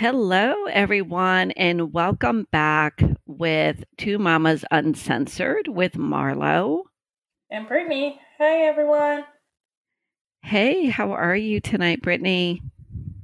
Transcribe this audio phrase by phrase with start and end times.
[0.00, 6.84] Hello, everyone, and welcome back with Two Mamas Uncensored with Marlo.
[7.50, 8.18] And Brittany.
[8.38, 9.26] Hey, everyone.
[10.40, 12.62] Hey, how are you tonight, Brittany?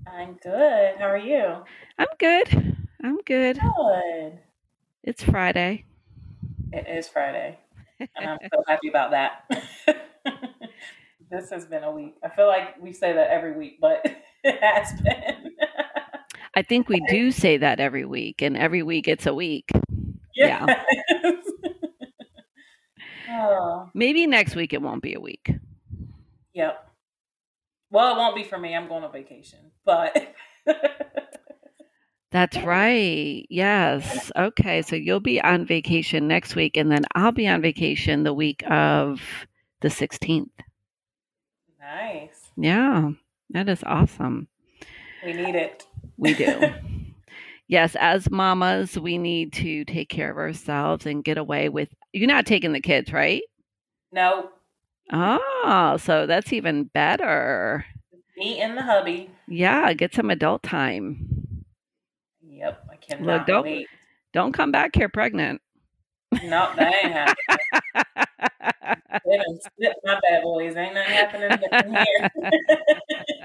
[0.06, 0.96] I'm good.
[0.98, 1.64] How are you?
[1.98, 2.76] I'm good.
[3.02, 3.58] I'm good.
[3.58, 4.38] Good.
[5.02, 5.86] It's Friday.
[6.74, 7.58] It is Friday.
[8.00, 9.50] And I'm so happy about that.
[11.30, 12.16] this has been a week.
[12.22, 14.04] I feel like we say that every week, but
[14.44, 15.52] it has been.
[16.56, 19.70] I think we do say that every week, and every week it's a week.
[20.34, 20.66] Yes.
[23.30, 25.50] oh, Maybe next week it won't be a week.
[26.54, 26.82] yep.
[27.90, 28.74] Well, it won't be for me.
[28.74, 30.34] I'm going on vacation, but
[32.32, 33.46] That's right.
[33.48, 34.32] Yes.
[34.36, 34.82] Okay.
[34.82, 38.62] So you'll be on vacation next week, and then I'll be on vacation the week
[38.68, 39.20] of
[39.82, 40.50] the 16th.
[41.80, 42.50] nice.
[42.56, 43.10] Yeah.
[43.50, 44.48] That is awesome.
[45.24, 45.86] We need it.
[46.18, 46.60] We do.
[47.68, 47.96] yes.
[47.98, 51.88] As mamas, we need to take care of ourselves and get away with.
[52.12, 53.42] You're not taking the kids, right?
[54.12, 54.50] No,
[55.12, 57.84] Oh, ah, so that's even better.
[58.36, 59.30] me and the hubby.
[59.46, 59.92] Yeah.
[59.92, 61.64] Get some adult time.
[62.48, 63.86] Yep, I cannot don't- wait.
[64.32, 65.60] Don't come back here pregnant.
[66.44, 67.58] No, that ain't happening.
[69.24, 70.76] They done slipped my bad boys.
[70.76, 72.30] Ain't nothing happening in here.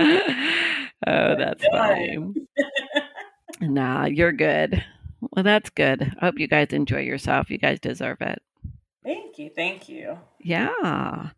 [1.06, 2.18] oh, that's funny.
[3.62, 4.82] Nah, you're good.
[5.20, 6.14] Well, that's good.
[6.18, 7.50] I hope you guys enjoy yourself.
[7.50, 8.40] You guys deserve it.
[9.04, 10.16] thank you, thank you.
[10.38, 11.30] Yeah.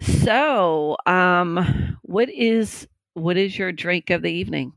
[0.00, 4.72] So, um, what is what is your drink of the evening?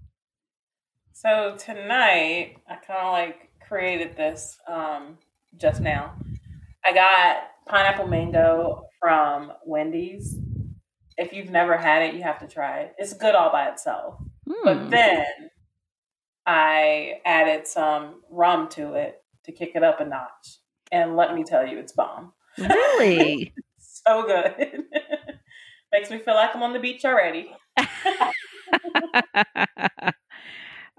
[1.14, 5.18] So tonight, I kind of like created this um,
[5.58, 6.14] just now.
[6.86, 10.36] I got pineapple mango from Wendy's.
[11.22, 12.96] If you've never had it, you have to try it.
[12.98, 14.16] It's good all by itself.
[14.50, 14.66] Hmm.
[14.66, 15.26] But then
[16.48, 20.58] I added some rum to it to kick it up a notch.
[20.92, 22.34] And let me tell you, it's bomb.
[22.58, 23.54] really?
[24.04, 24.86] So good.
[25.92, 27.52] Makes me feel like I'm on the beach already.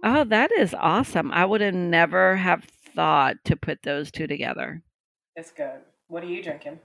[0.05, 1.33] oh, that is awesome.
[1.33, 2.63] I would have never have
[2.95, 4.85] thought to put those two together.
[5.35, 5.81] It's good.
[6.07, 6.79] What are you drinking?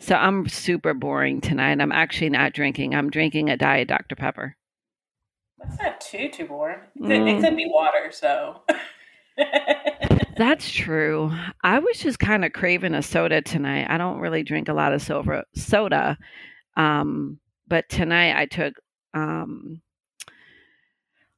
[0.00, 1.80] So I'm super boring tonight.
[1.80, 2.94] I'm actually not drinking.
[2.94, 4.16] I'm drinking a diet Dr.
[4.16, 4.56] Pepper.
[5.58, 6.78] That's not too too boring.
[6.96, 7.38] It could, Mm.
[7.38, 8.62] it could be water, so.
[10.38, 11.30] That's true.
[11.62, 13.86] I was just kind of craving a soda tonight.
[13.90, 16.16] I don't really drink a lot of soda, soda.
[16.76, 18.74] Um, but tonight I took
[19.12, 19.82] um,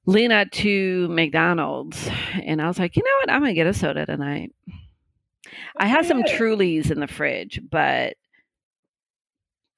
[0.07, 2.09] Lena to McDonald's
[2.45, 3.31] and I was like, you know what?
[3.35, 4.53] I'm to get a soda tonight.
[5.77, 8.15] I have some Trulies in the fridge, but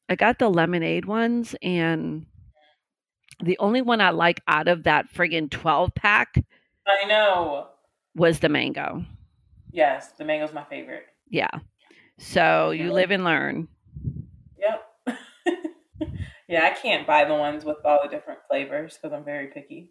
[0.08, 2.26] I got the lemonade ones and
[3.42, 6.36] the only one I like out of that friggin' 12 pack
[6.86, 7.68] I know.
[8.14, 9.04] was the mango.
[9.72, 11.06] Yes, the mango's my favorite.
[11.28, 11.50] Yeah.
[12.18, 13.68] So you live and learn.
[14.58, 15.18] Yep.
[16.48, 19.90] yeah, I can't buy the ones with all the different flavors because I'm very picky.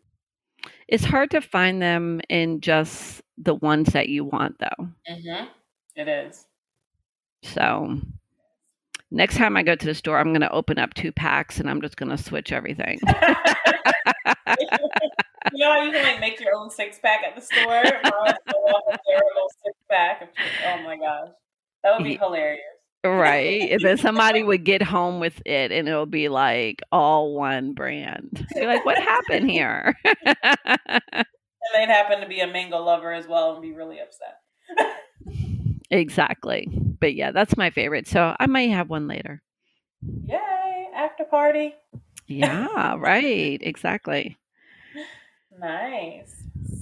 [0.88, 4.88] It's hard to find them in just the ones that you want, though.
[5.10, 5.46] Mm-hmm.
[5.96, 6.46] It is.
[7.44, 8.00] So
[9.14, 11.70] next time I go to the store, I'm going to open up two packs and
[11.70, 13.00] I'm just going to switch everything.
[13.08, 13.14] you
[15.56, 17.84] know how you can like make your own six pack at the store?
[17.84, 20.30] Mine is so off of their little six pack.
[20.68, 21.30] Oh my gosh,
[21.84, 22.62] that would be hilarious.
[23.06, 23.72] right.
[23.72, 28.46] And then somebody would get home with it and it'll be like all one brand.
[28.56, 29.96] You're like, what happened here?
[31.64, 34.40] And they'd happen to be a mango lover as well and be really upset.
[35.90, 36.68] Exactly.
[36.72, 38.08] But yeah, that's my favorite.
[38.08, 39.42] So I might have one later.
[40.26, 40.88] Yay!
[40.96, 41.76] After party.
[42.28, 43.60] Yeah, right.
[43.62, 44.38] Exactly.
[45.60, 46.34] Nice.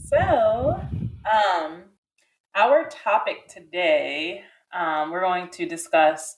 [0.05, 0.81] So,
[1.29, 1.83] um,
[2.55, 4.43] our topic today,
[4.73, 6.37] um, we're going to discuss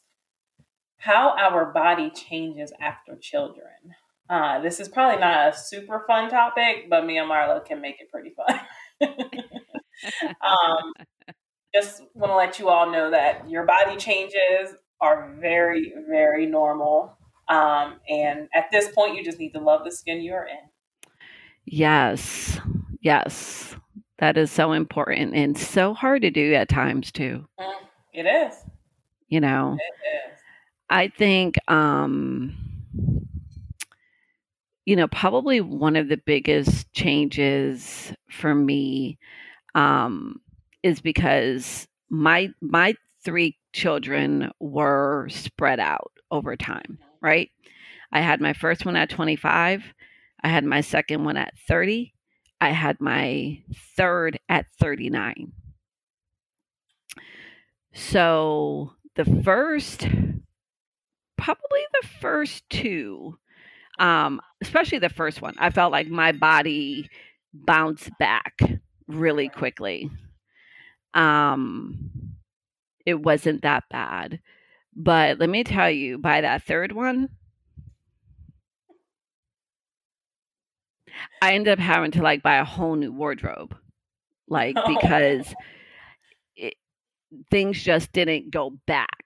[0.98, 3.94] how our body changes after children.
[4.30, 7.98] Uh, this is probably not a super fun topic, but me and Marlo can make
[8.00, 8.60] it pretty fun.
[10.42, 10.94] um,
[11.74, 17.18] just want to let you all know that your body changes are very, very normal.
[17.50, 20.70] Um, and at this point, you just need to love the skin you're in.
[21.66, 22.60] Yes.
[23.02, 23.76] Yes.
[24.20, 27.46] That is so important and so hard to do at times too.
[27.60, 27.74] Mm,
[28.14, 28.56] It is.
[29.28, 30.40] You know, It is.
[30.90, 32.56] I think um
[34.86, 39.18] you know, probably one of the biggest changes for me
[39.76, 40.40] um
[40.84, 47.50] is because my my three children were spread out over time, right?
[48.12, 49.84] I had my first one at 25.
[50.44, 52.14] I had my second one at 30.
[52.62, 53.62] I had my
[53.98, 55.54] third at 39.
[57.94, 60.08] So the first,
[61.38, 63.38] probably the first two,
[64.00, 67.10] um, especially the first one, I felt like my body
[67.54, 68.62] bounced back
[69.08, 70.10] really quickly.
[71.14, 72.36] Um,
[73.06, 74.40] it wasn't that bad.
[74.96, 77.30] But let me tell you, by that third one,
[81.42, 83.76] I ended up having to like buy a whole new wardrobe.
[84.48, 84.88] Like, Oh.
[85.02, 85.54] because
[86.56, 86.76] it,
[87.50, 89.24] things just didn't go back.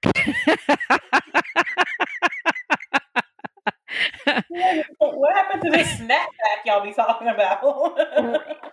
[4.98, 8.00] what happened to this snapback y'all be talking about?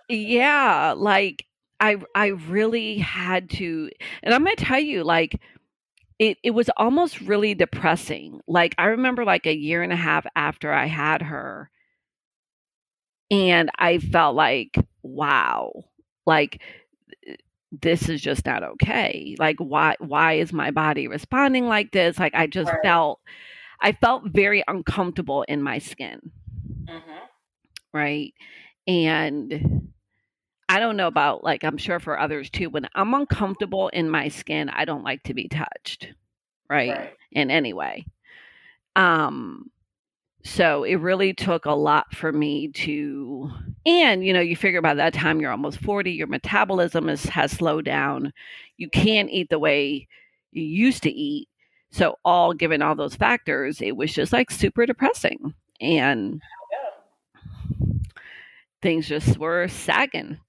[0.09, 1.44] yeah, like
[1.85, 3.89] I I really had to
[4.23, 5.39] and I'm going to tell you like
[6.19, 8.41] it it was almost really depressing.
[8.47, 11.69] Like I remember like a year and a half after I had her
[13.31, 15.71] and I felt like wow.
[16.25, 16.61] Like
[17.71, 19.35] this is just not okay.
[19.39, 22.17] Like why why is my body responding like this?
[22.19, 22.81] Like I just Right.
[22.83, 23.19] felt
[23.81, 26.31] I felt very uncomfortable in my skin
[26.87, 27.29] Mhm.
[27.93, 28.33] right?
[28.87, 29.91] And
[30.67, 32.69] I don't know about like I'm sure for others too.
[32.69, 36.09] When I'm uncomfortable in my skin, I don't like to be touched,
[36.69, 36.89] right?
[36.91, 37.13] Right.
[37.31, 38.05] In any way.
[38.95, 39.69] Um
[40.43, 43.51] so it really took a lot for me to
[43.85, 47.51] and you know, you figure by that time you're almost 40, your metabolism is has
[47.51, 48.33] slowed down.
[48.77, 50.07] You can't eat the way
[50.51, 51.47] you used to eat.
[51.91, 55.53] So all given all those factors, it was just like super depressing.
[55.81, 56.41] And
[56.71, 56.89] Yeah.
[58.81, 60.39] things just were sagging.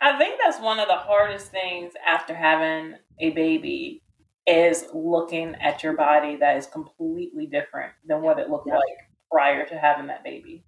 [0.00, 4.02] I think that's one of the hardest things after having a baby
[4.46, 8.74] is looking at your body that is completely different than what it looked Yeah.
[8.74, 8.98] like
[9.30, 10.64] prior to having that baby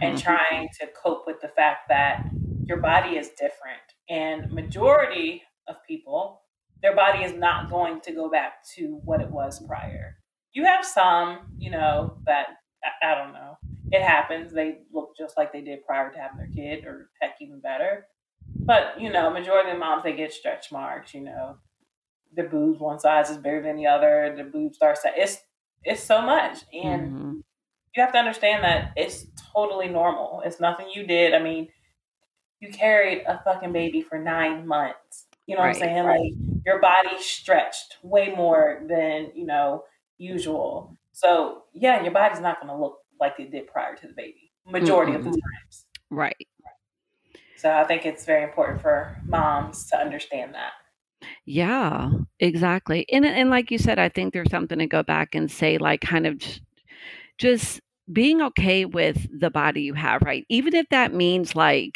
[0.00, 0.18] and Mhm.
[0.18, 2.24] trying to cope with the fact that
[2.68, 6.42] your body is different and majority of people
[6.82, 10.16] their body is not going to go back to what it was prior
[10.52, 12.48] you have some you know that
[12.84, 13.56] I, I don't know
[13.92, 17.36] it happens they look just like they did prior to having their kid or heck
[17.40, 18.06] even better
[18.66, 21.58] but you know majority of the moms they get stretch marks you know
[22.34, 25.38] the boobs one size is bigger than the other the boobs start sa- it's
[25.84, 27.42] it's so much and Mhm.
[27.96, 30.42] you have to understand that it's totally normal.
[30.44, 31.34] It's nothing you did.
[31.34, 31.68] I mean,
[32.60, 35.28] you carried a fucking baby for nine months.
[35.46, 35.74] You know what I'm Right.
[35.74, 36.04] saying?
[36.06, 36.34] Like
[36.66, 39.84] your body stretched way more than, you know,
[40.18, 40.96] usual.
[41.12, 44.52] So yeah, your body's not gonna look like it did prior to the baby.
[44.66, 45.86] Majority of the times.
[46.10, 46.46] Right.
[47.56, 50.72] So I think it's very important for moms to understand that.
[51.44, 53.06] Yeah, exactly.
[53.12, 56.00] And and like you said, I think there's something to go back and say like
[56.00, 56.42] kind of
[57.38, 57.80] just,
[58.12, 60.44] being okay with the body you have, right?
[60.48, 61.94] Even if that means like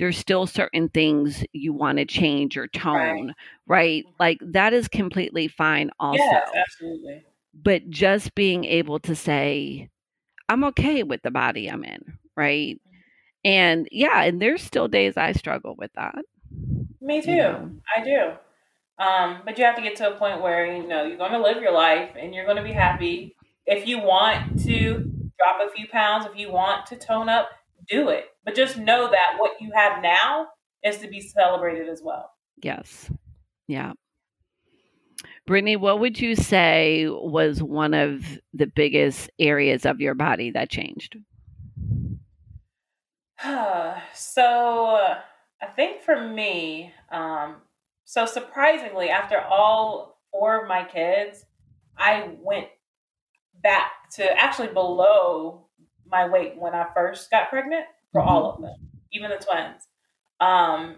[0.00, 3.32] there's still certain things you want to change your tone,
[3.68, 4.04] right?
[4.18, 6.18] Like that is completely fine also.
[6.18, 7.24] Yes, absolutely.
[7.54, 9.90] But just being able to say
[10.48, 12.80] I'm okay with the body I'm in, right?
[13.44, 16.24] And yeah, and there's still days I struggle with that.
[17.00, 17.30] Me too.
[17.30, 17.70] You know.
[17.96, 18.32] I do.
[18.96, 21.42] Um, but you have to get to a point where you know you're going to
[21.42, 23.34] live your life and you're going to be happy.
[23.66, 27.48] If you want to drop a few pounds, if you want to tone up,
[27.88, 28.26] do it.
[28.44, 30.48] But just know that what you have now
[30.84, 32.30] is to be celebrated as well.
[32.62, 33.10] Yes.
[33.66, 33.92] Yeah.
[35.46, 40.70] Brittany, what would you say was one of the biggest areas of your body that
[40.70, 41.16] changed?
[44.14, 45.14] so
[45.60, 47.56] I think for me, um,
[48.04, 51.44] so surprisingly, after all four of my kids,
[51.96, 52.68] I went
[53.62, 55.66] back to actually below
[56.06, 58.74] my weight when I first got pregnant for all of them,
[59.12, 59.82] even the twins.
[60.40, 60.96] Um,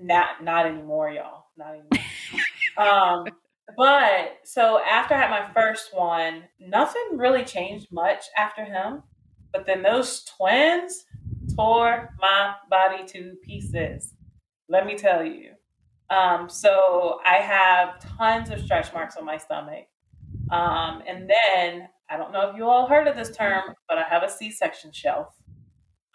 [0.00, 1.46] not not anymore, y'all.
[1.56, 1.88] Not anymore.
[2.76, 3.26] um,
[3.76, 9.02] but so after I had my first one, nothing really changed much after him.
[9.52, 11.04] But then those twins
[11.56, 14.14] tore my body to pieces.
[14.68, 15.52] Let me tell you.
[16.10, 19.86] Um, so I have tons of stretch marks on my stomach.
[20.50, 24.04] Um, and then I don't know if you all heard of this term, but I
[24.08, 25.34] have a C-section shelf.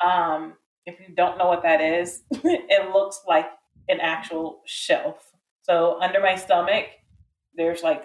[0.03, 0.53] Um,
[0.85, 3.45] if you don't know what that is, it looks like
[3.89, 5.31] an actual shelf.
[5.61, 6.85] So under my stomach,
[7.55, 8.03] there's like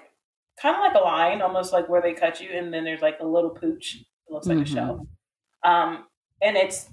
[0.60, 3.18] kind of like a line, almost like where they cut you, and then there's like
[3.20, 3.96] a little pooch.
[3.96, 4.62] It looks like Mhm.
[4.62, 5.00] a shelf.
[5.64, 6.06] Um,
[6.42, 6.90] and it's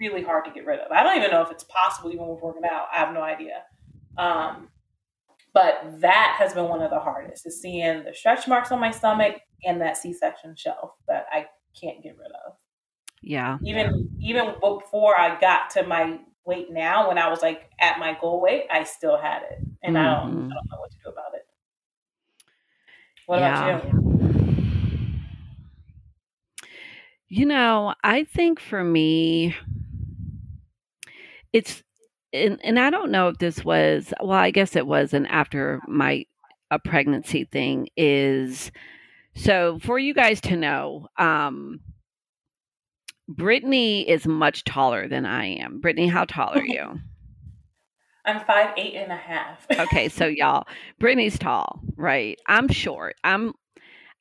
[0.00, 0.90] really hard to get rid of.
[0.90, 2.88] I don't even know if it's possible even with working out.
[2.92, 3.64] I have no idea.
[4.18, 4.70] Um,
[5.52, 8.90] but that has been one of the hardest is seeing the stretch marks on my
[8.90, 11.46] stomach and that C-section shelf that I
[11.80, 12.54] can't get rid of.
[13.22, 13.58] Yeah.
[13.64, 18.16] Even even before I got to my weight now, when I was like at my
[18.20, 20.06] goal weight, I still had it, and mm-hmm.
[20.06, 21.43] I don't I don't know what to do about it.
[23.26, 23.78] What yeah.
[23.78, 24.04] about you?
[27.28, 29.56] You know, I think for me,
[31.52, 31.82] it's
[32.32, 35.80] and, and I don't know if this was well, I guess it was an after
[35.88, 36.26] my
[36.70, 38.70] a pregnancy thing is
[39.34, 41.80] so for you guys to know, um
[43.26, 45.80] Brittany is much taller than I am.
[45.80, 47.00] Brittany, how tall are you?
[48.24, 49.66] I'm five eight and a half.
[49.78, 50.66] okay, so y'all,
[50.98, 52.38] Brittany's tall, right?
[52.46, 53.16] I'm short.
[53.24, 53.52] I'm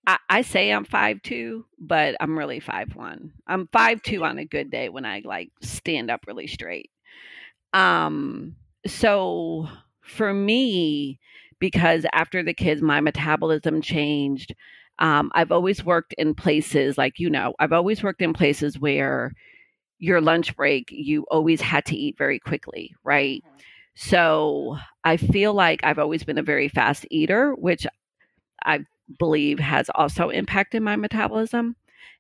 [0.06, 3.32] I, I, say I'm five two, but I'm really five one.
[3.48, 6.90] I'm five two on a good day when I like stand up really straight.
[7.72, 9.70] Um, so
[10.02, 11.20] for me,
[11.60, 14.54] because after the kids, my metabolism changed.
[15.00, 19.32] Um, I've always worked in places like you know, I've always worked in places where
[19.98, 23.42] your lunch break, you always had to eat very quickly, right?
[23.48, 23.60] Mm-hmm.
[23.96, 27.86] So I feel like I've always been a very fast eater, which
[28.64, 28.86] I
[29.20, 31.76] believe has also impacted my metabolism.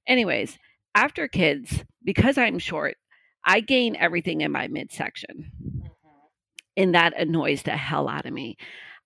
[0.05, 0.57] Anyways,
[0.95, 2.97] after kids, because I'm short,
[3.45, 5.51] I gain everything in my midsection.
[5.63, 5.87] Mm-hmm.
[6.77, 8.57] And that annoys the hell out of me.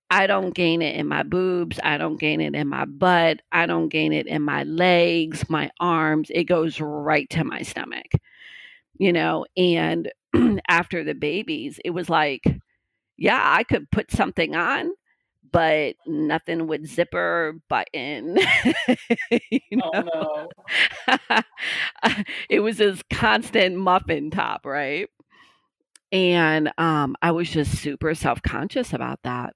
[0.10, 1.80] I don't gain it in my boobs.
[1.84, 3.42] I don't gain it in my butt.
[3.52, 6.30] I don't gain it in my legs, my arms.
[6.34, 8.08] It goes right to my stomach,
[9.00, 9.46] you know.
[9.56, 10.12] And
[10.68, 12.44] after the babies, it was like,
[13.18, 14.92] yeah, I could put something on,
[15.52, 18.38] but nothing would zipper button.
[19.32, 19.92] you know?
[19.94, 20.48] Oh
[21.30, 21.42] no.
[22.50, 25.10] it was this constant muffin top, right?
[26.12, 29.54] And um, I was just super self conscious about that.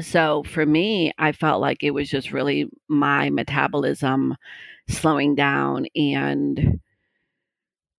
[0.00, 4.34] So for me, I felt like it was just really my metabolism
[4.88, 6.80] slowing down and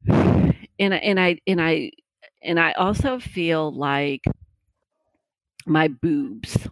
[0.07, 1.91] and and I and I
[2.41, 4.23] and I also feel like
[5.65, 6.67] my boobs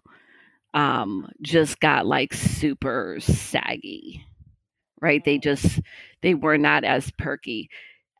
[0.74, 4.26] um, just got like super saggy,
[5.02, 5.24] right?
[5.26, 5.82] They just,
[6.22, 7.70] they were not as perky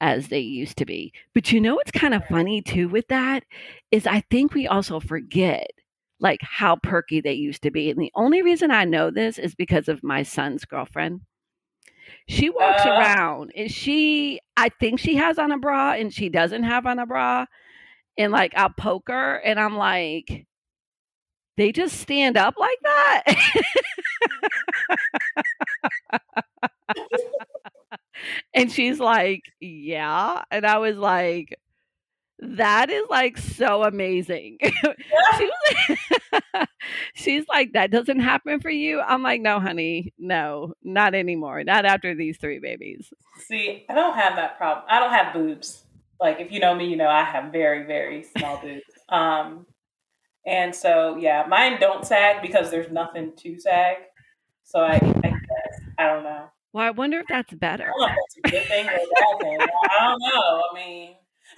[0.02, 1.14] as they used to be.
[1.34, 3.44] But you know what's kind of funny too with that
[3.92, 5.68] is I think we also forget
[6.20, 7.90] like how perky they used to be.
[7.90, 11.22] And the only reason I know this is because of my son's girlfriend.
[12.28, 16.30] She walks uh, around and she, I think she has on a bra and she
[16.30, 17.46] doesn't have on a bra.
[18.18, 20.46] And like I'll poke her and I'm like,
[21.58, 23.24] they just stand up like that.
[28.54, 30.44] and she's like, Yeah.
[30.52, 31.58] And I was like,
[32.42, 34.58] that is like so amazing.
[35.38, 35.52] she
[36.34, 36.70] like,
[37.14, 39.00] she's like, that doesn't happen for you.
[39.00, 41.64] I'm like, no, honey, no, not anymore.
[41.64, 43.14] Not after these three babies.
[43.48, 44.86] See, I don't have that problem.
[44.90, 45.84] I don't have boobs.
[46.20, 48.84] Like, if you know me, you know I have very, very small boobs.
[49.10, 49.66] Um,
[50.46, 53.98] and so, yeah, mine don't sag because there's nothing to sag.
[54.64, 56.46] So I, I guess, I don't know.
[56.74, 57.84] Well, I wonder if that's better.
[57.84, 59.60] I don't know if that's a good thing or a bad thing.
[59.62, 60.62] I don't know.
[60.72, 61.16] I mean,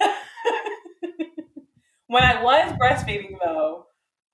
[2.14, 3.86] when I was breastfeeding, though,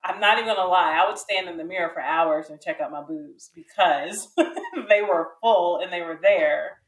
[0.05, 1.01] I'm not even gonna lie.
[1.03, 4.29] I would stand in the mirror for hours and check out my boobs because
[4.91, 6.79] they were full and they were there,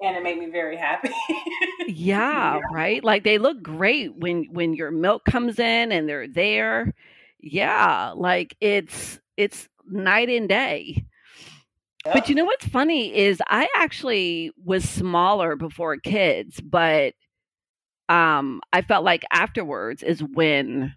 [0.00, 1.10] and it made me very happy.
[1.86, 3.04] yeah, yeah, right.
[3.04, 6.94] Like they look great when when your milk comes in and they're there.
[7.40, 11.04] Yeah, like it's it's night and day.
[12.06, 12.14] Yeah.
[12.14, 17.12] But you know what's funny is I actually was smaller before kids, but
[18.08, 20.94] um I felt like afterwards is when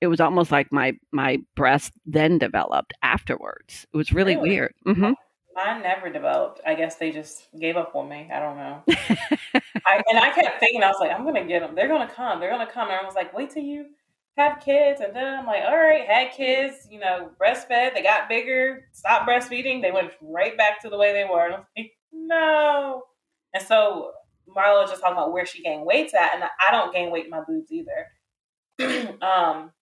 [0.00, 3.86] it was almost like my my breast then developed afterwards.
[3.92, 4.48] It was really, really?
[4.48, 4.74] weird.
[4.86, 5.12] Mm-hmm.
[5.54, 6.60] Mine never developed.
[6.66, 8.28] I guess they just gave up on me.
[8.30, 8.82] I don't know.
[9.86, 11.74] I, and I kept thinking, I was like, I'm gonna get them.
[11.74, 12.40] They're gonna come.
[12.40, 12.88] They're gonna come.
[12.88, 13.86] And I was like, wait till you
[14.36, 15.00] have kids.
[15.00, 16.86] And then I'm like, all right, had kids.
[16.90, 17.94] You know, breastfed.
[17.94, 18.84] They got bigger.
[18.92, 19.80] Stopped breastfeeding.
[19.80, 21.46] They went right back to the way they were.
[21.46, 23.02] And I was like, no.
[23.54, 24.10] And so
[24.48, 27.24] Marla was just talking about where she gained weight at, and I don't gain weight
[27.24, 28.06] in my boobs either.
[29.22, 29.72] um,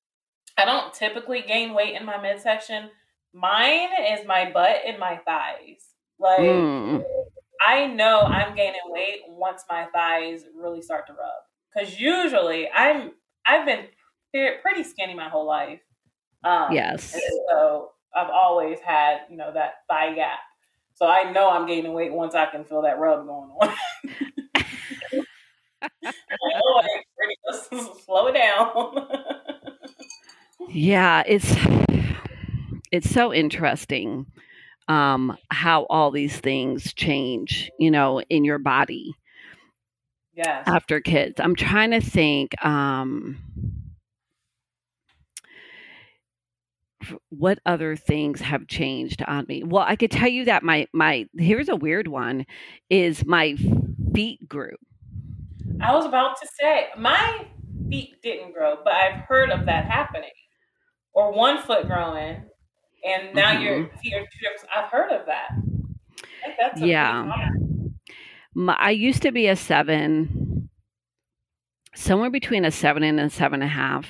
[0.56, 2.90] I don't typically gain weight in my midsection
[3.34, 5.88] Mine is my butt and my thighs.
[6.20, 7.02] Like mm.
[7.66, 11.20] I know I'm gaining weight once my thighs really start to rub.
[11.76, 13.10] Cause usually I'm
[13.44, 13.86] I've been
[14.62, 15.80] pretty skinny my whole life.
[16.44, 17.16] Um, yes.
[17.50, 20.38] So I've always had you know that thigh gap.
[20.94, 23.74] So I know I'm gaining weight once I can feel that rub going on.
[28.04, 29.08] slow it down.
[30.68, 31.56] yeah, it's
[32.92, 34.26] it's so interesting
[34.88, 39.14] um, how all these things change, you know, in your body.
[40.34, 40.64] Yes.
[40.66, 42.62] After kids, I'm trying to think.
[42.64, 43.38] Um,
[47.28, 49.62] what other things have changed on me?
[49.62, 52.46] Well, I could tell you that my my here's a weird one
[52.88, 53.56] is my
[54.14, 54.74] feet grew.
[55.80, 57.46] I was about to say my
[57.88, 60.30] feet didn't grow, but I've heard of that happening.
[61.12, 62.42] Or one foot growing,
[63.04, 63.62] and now mm-hmm.
[63.62, 65.50] your feet are two I've heard of that.
[66.76, 67.36] yeah.
[68.54, 70.68] My, I used to be a seven,
[71.94, 74.06] somewhere between a seven and a seven and a half.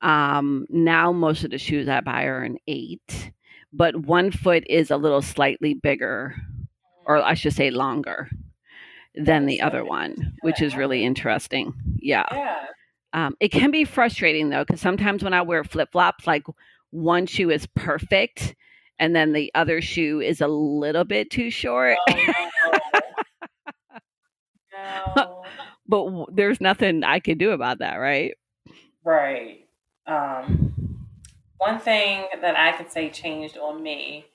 [0.00, 3.32] Um, now most of the shoes I buy are an eight,
[3.72, 6.36] but one foot is a little slightly bigger,
[7.04, 8.28] or I should say longer
[9.14, 11.74] than the other one, which is really interesting.
[11.98, 12.24] Yeah.
[12.32, 12.64] Yeah.
[13.12, 16.44] Um, it can be frustrating though, because sometimes when I wear flip flops, like
[16.90, 18.54] one shoe is perfect
[18.98, 21.98] and then the other shoe is a little bit too short.
[22.08, 24.00] Oh, no.
[25.16, 25.42] no.
[25.86, 28.34] but there's nothing I can do about that, right?
[29.04, 29.66] Right.
[30.06, 30.72] Um,
[31.58, 34.26] one thing that I could say changed on me,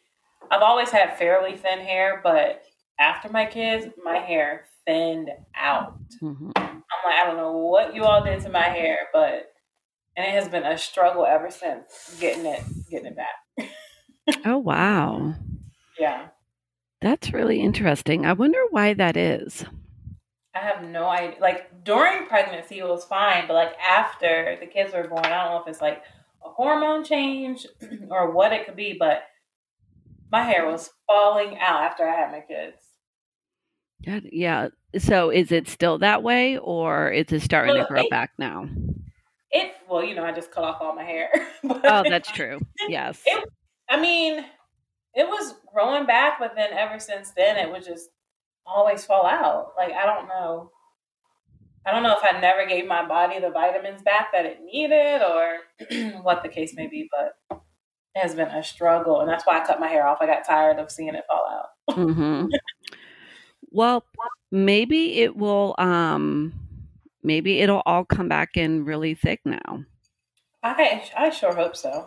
[0.52, 2.64] I've always had fairly thin hair, but
[3.00, 5.98] after my kids, my hair thinned out.
[6.22, 6.52] Mm-hmm.
[6.56, 9.52] I'm like, I don't know what you all did to my hair, but
[10.16, 13.70] and it has been a struggle ever since getting it getting it back.
[14.46, 15.36] oh wow.
[16.00, 16.28] Yeah.
[17.02, 18.26] That's really interesting.
[18.26, 19.66] I wonder why that is.
[20.56, 21.38] I have no idea.
[21.40, 25.52] Like during pregnancy, it was fine, but like after the kids were born, I don't
[25.52, 26.02] know if it's like
[26.44, 27.68] a hormone change
[28.10, 29.24] or what it could be, but
[30.32, 32.78] my hair was falling out after I had my kids.
[34.00, 34.68] Yeah, yeah.
[34.98, 38.32] So is it still that way, or is it starting well, to grow it, back
[38.38, 38.70] now?
[39.52, 41.30] It well, you know, I just cut off all my hair.
[41.64, 42.60] oh, that's true.
[42.88, 43.22] Yes.
[43.26, 43.48] It,
[43.90, 44.46] I mean,
[45.14, 48.10] it was growing back, but then ever since then, it would just
[48.66, 49.74] always fall out.
[49.78, 50.72] Like I don't know.
[51.86, 55.22] I don't know if I never gave my body the vitamins back that it needed,
[55.22, 55.60] or
[56.22, 57.58] what the case may be, but
[58.16, 60.18] it has been a struggle, and that's why I cut my hair off.
[60.22, 61.98] I got tired of seeing it fall out.
[61.98, 62.48] mm-hmm.
[63.72, 64.04] Well,
[64.52, 65.76] maybe it will.
[65.78, 66.54] Um,
[67.24, 69.84] maybe it'll all come back in really thick now.
[70.64, 72.06] I I sure hope so.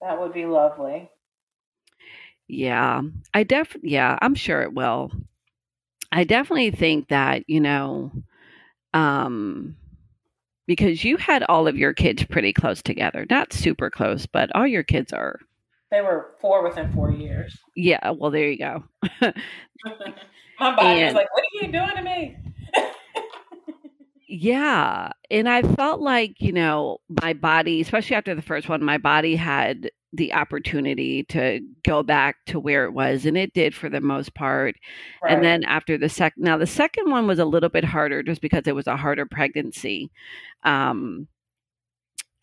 [0.00, 1.10] That would be lovely.
[2.48, 3.02] Yeah,
[3.34, 5.10] I def yeah, I'm sure it will.
[6.12, 8.12] I definitely think that, you know,
[8.94, 9.76] um
[10.66, 13.26] because you had all of your kids pretty close together.
[13.30, 15.40] Not super close, but all your kids are
[15.90, 17.56] they were four within four years.
[17.74, 18.84] Yeah, well there you go.
[20.58, 22.36] My body and, was like, What are you doing to me?
[24.28, 25.10] yeah.
[25.30, 29.36] And I felt like, you know, my body, especially after the first one, my body
[29.36, 34.00] had the opportunity to go back to where it was and it did for the
[34.00, 34.76] most part
[35.22, 35.32] right.
[35.32, 38.40] and then after the second now the second one was a little bit harder just
[38.40, 40.10] because it was a harder pregnancy
[40.62, 41.28] um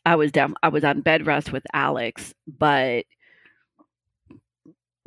[0.05, 3.05] i was def- i was on bed rest with alex but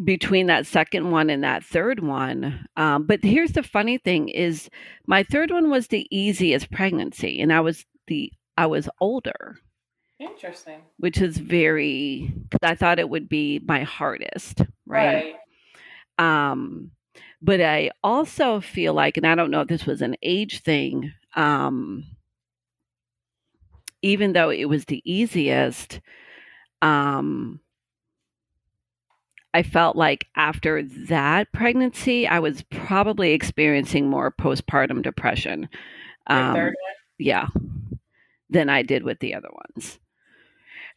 [0.05, 4.69] between that second one and that third one um, but here's the funny thing is
[5.07, 9.59] my third one was the easiest pregnancy and i was the i was older
[10.19, 10.81] Interesting.
[10.99, 15.37] Which is very cuz I thought it would be my hardest, right?
[16.19, 16.47] right?
[16.53, 16.91] Um
[17.43, 21.13] but I also feel like and I don't know if this was an age thing,
[21.35, 22.05] um
[24.03, 26.01] even though it was the easiest,
[26.81, 27.61] um
[29.57, 35.71] I felt like after that pregnancy, I was probably experiencing more postpartum depression.
[36.27, 36.73] Um,
[37.17, 37.47] yeah,
[38.51, 39.99] than I did with the other ones.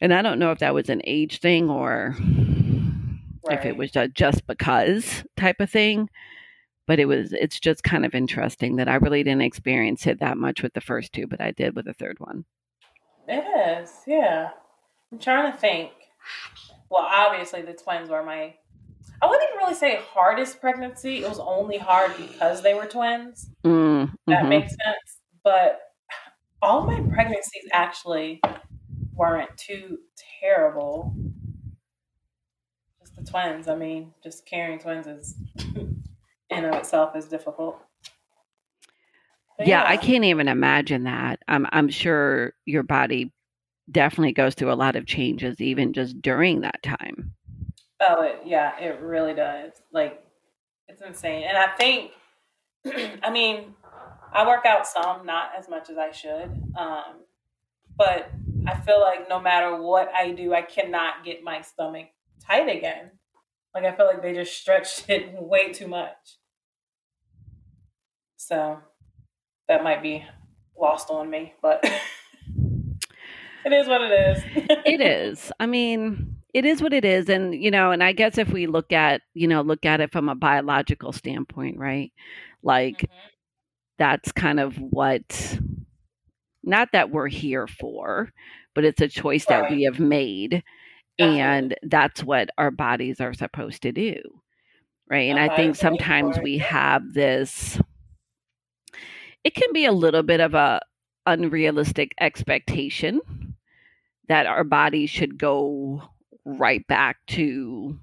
[0.02, 3.58] And I don't know if that was an age thing or right.
[3.58, 6.10] if it was just because type of thing.
[6.86, 10.36] But it was, it's just kind of interesting that I really didn't experience it that
[10.36, 12.44] much with the first two, but I did with the third one.
[13.26, 14.50] It is, yeah.
[15.10, 15.92] I'm trying to think.
[16.90, 18.54] Well, obviously, the twins were my,
[19.22, 21.22] I wouldn't even really say hardest pregnancy.
[21.22, 23.48] It was only hard because they were twins.
[23.64, 24.48] Mm, that mm-hmm.
[24.48, 25.18] makes sense.
[25.44, 25.80] But
[26.60, 28.40] all my pregnancies actually
[29.14, 29.98] weren't too
[30.40, 31.14] terrible.
[33.00, 33.68] Just the twins.
[33.68, 35.36] I mean, just carrying twins is
[36.50, 37.80] in of itself is difficult.
[39.58, 41.40] Yeah, yeah, I can't even imagine that.
[41.46, 43.32] I'm I'm sure your body
[43.90, 47.32] definitely goes through a lot of changes even just during that time.
[48.00, 49.72] Oh, it, yeah, it really does.
[49.92, 50.24] Like
[50.88, 51.44] it's insane.
[51.48, 52.12] And I think
[53.22, 53.74] I mean,
[54.32, 56.50] I work out some, not as much as I should.
[56.78, 57.24] Um,
[57.96, 58.30] but
[58.66, 62.06] I feel like no matter what I do, I cannot get my stomach
[62.46, 63.10] tight again.
[63.74, 66.38] Like I feel like they just stretched it way too much.
[68.36, 68.78] So
[69.68, 70.24] that might be
[70.78, 71.84] lost on me, but
[73.64, 74.44] it is what it is.
[74.84, 75.52] it is.
[75.60, 78.66] I mean, it is what it is and you know and i guess if we
[78.66, 82.12] look at you know look at it from a biological standpoint right
[82.62, 83.28] like mm-hmm.
[83.98, 85.58] that's kind of what
[86.62, 88.30] not that we're here for
[88.74, 89.62] but it's a choice right.
[89.62, 90.62] that we have made
[91.18, 91.40] Definitely.
[91.40, 94.20] and that's what our bodies are supposed to do
[95.08, 97.80] right and i think sometimes we have this
[99.42, 100.80] it can be a little bit of a
[101.26, 103.20] unrealistic expectation
[104.30, 106.00] that our bodies should go
[106.44, 107.98] right back to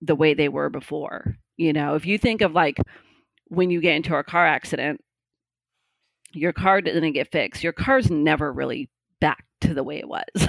[0.00, 1.36] the way they were before.
[1.58, 2.78] You know, if you think of like
[3.48, 5.04] when you get into a car accident,
[6.32, 7.62] your car didn't get fixed.
[7.62, 8.88] Your car's never really
[9.20, 10.24] back to the way it was.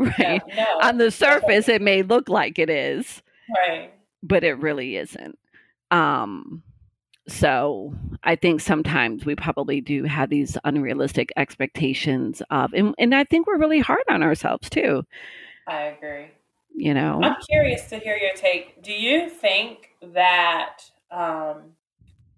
[0.00, 0.42] right?
[0.48, 0.78] No, no.
[0.82, 3.22] On the surface it may look like it is.
[3.48, 3.92] Right.
[4.24, 5.38] But it really isn't.
[5.92, 6.64] Um
[7.28, 13.24] so I think sometimes we probably do have these unrealistic expectations of and, and I
[13.24, 15.04] think we're really hard on ourselves too.
[15.66, 16.26] I agree.
[16.74, 18.82] You know, I'm curious to hear your take.
[18.82, 21.72] Do you think that um,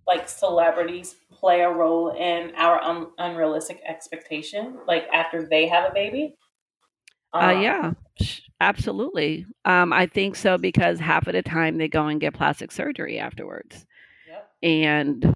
[0.06, 5.92] like celebrities play a role in our un- unrealistic expectation, like after they have a
[5.92, 6.36] baby?
[7.34, 7.92] Uh, um, uh, yeah,
[8.60, 9.44] absolutely.
[9.64, 13.18] Um, I think so because half of the time they go and get plastic surgery
[13.18, 13.86] afterwards.
[14.62, 15.34] And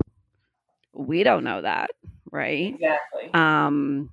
[0.92, 1.90] we don't know that,
[2.30, 2.74] right?
[2.74, 3.32] Exactly.
[3.35, 4.11] Um,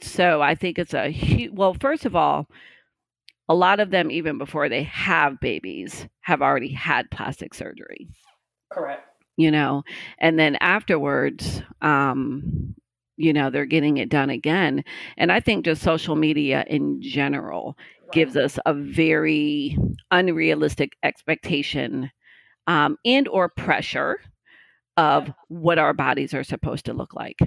[0.00, 2.48] so I think it's a huge, well, first of all,
[3.48, 8.08] a lot of them, even before they have babies, have already had plastic surgery.
[8.72, 9.02] Correct.
[9.36, 9.82] You know,
[10.18, 12.74] and then afterwards, um,
[13.16, 14.84] you know, they're getting it done again.
[15.16, 18.12] And I think just social media in general right.
[18.12, 19.76] gives us a very
[20.10, 22.10] unrealistic expectation
[22.66, 24.20] um, and or pressure
[24.96, 27.38] of what our bodies are supposed to look like.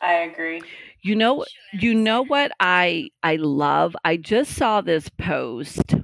[0.00, 0.62] I agree.
[1.02, 3.94] You know you know what I I love?
[4.04, 5.94] I just saw this post.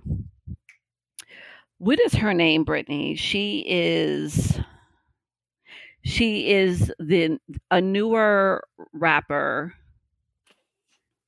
[1.79, 3.15] What is her name, Brittany?
[3.17, 4.59] She is
[6.05, 7.39] she is the
[7.71, 9.75] a newer rapper.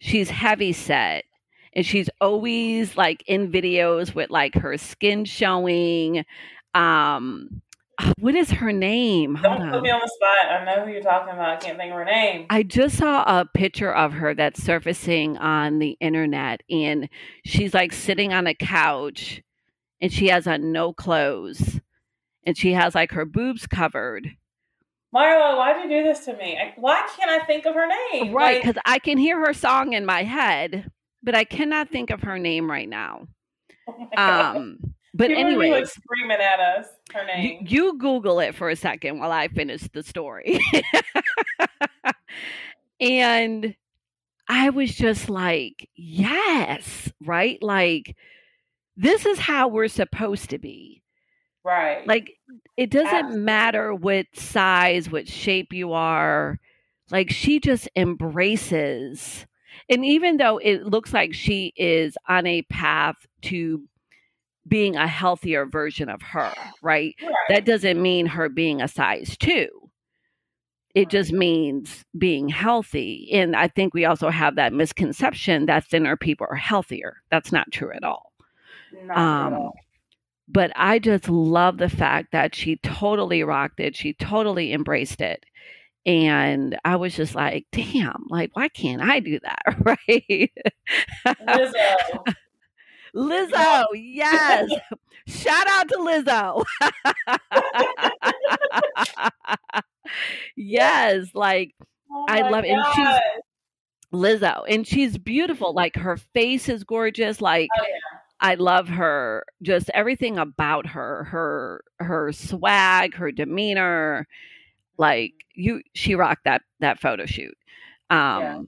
[0.01, 1.25] She's heavy set
[1.73, 6.25] and she's always like in videos with like her skin showing
[6.79, 7.62] um
[8.19, 9.35] what is her name?
[9.35, 10.61] Hold Don't put me on the spot.
[10.61, 11.49] I know who you're talking about.
[11.49, 12.47] I can't think of her name.
[12.51, 17.09] I just saw a picture of her that's surfacing on the internet, and
[17.45, 19.43] she's like sitting on a couch,
[20.01, 21.81] and she has on no clothes,
[22.45, 24.29] and she has like her boobs covered.
[25.14, 26.59] Marla, why'd you do this to me?
[26.59, 28.35] I, why can't I think of her name?
[28.35, 30.91] Right, because like, I can hear her song in my head,
[31.23, 33.27] but I cannot think of her name right now.
[34.19, 34.79] Oh um,
[35.14, 37.64] but anyway, like screaming at us her name.
[37.66, 40.61] You, you Google it for a second while I finish the story.
[43.01, 43.75] and
[44.49, 47.62] I was just like, yes, right?
[47.62, 48.16] Like,
[48.97, 51.03] this is how we're supposed to be.
[51.64, 52.07] Right.
[52.07, 52.33] Like,
[52.77, 53.40] it doesn't Absolutely.
[53.40, 56.59] matter what size, what shape you are.
[57.11, 59.47] Like, she just embraces.
[59.90, 63.83] And even though it looks like she is on a path to
[64.68, 66.52] being a healthier version of her,
[66.83, 67.14] right?
[67.22, 67.33] right?
[67.48, 69.68] That doesn't mean her being a size two.
[70.94, 73.28] It just means being healthy.
[73.33, 77.18] And I think we also have that misconception that thinner people are healthier.
[77.31, 78.33] That's not true at all.
[79.11, 79.74] Um, at all.
[80.48, 83.94] But I just love the fact that she totally rocked it.
[83.94, 85.44] She totally embraced it.
[86.07, 89.76] And I was just like, damn, like, why can't I do that?
[90.09, 90.50] Right.
[93.18, 94.70] Lizzo, yes.
[95.26, 96.64] Shout out to Lizzo.
[100.57, 101.74] yes, like
[102.11, 102.70] oh I love it.
[102.70, 103.09] And she's
[104.12, 105.74] Lizzo, and she's beautiful.
[105.74, 107.40] Like her face is gorgeous.
[107.40, 108.18] Like oh, yeah.
[108.40, 109.44] I love her.
[109.62, 114.28] Just everything about her, her her swag, her demeanor.
[114.96, 117.57] Like you, she rocked that that photo shoot.
[118.11, 118.61] Um, yeah.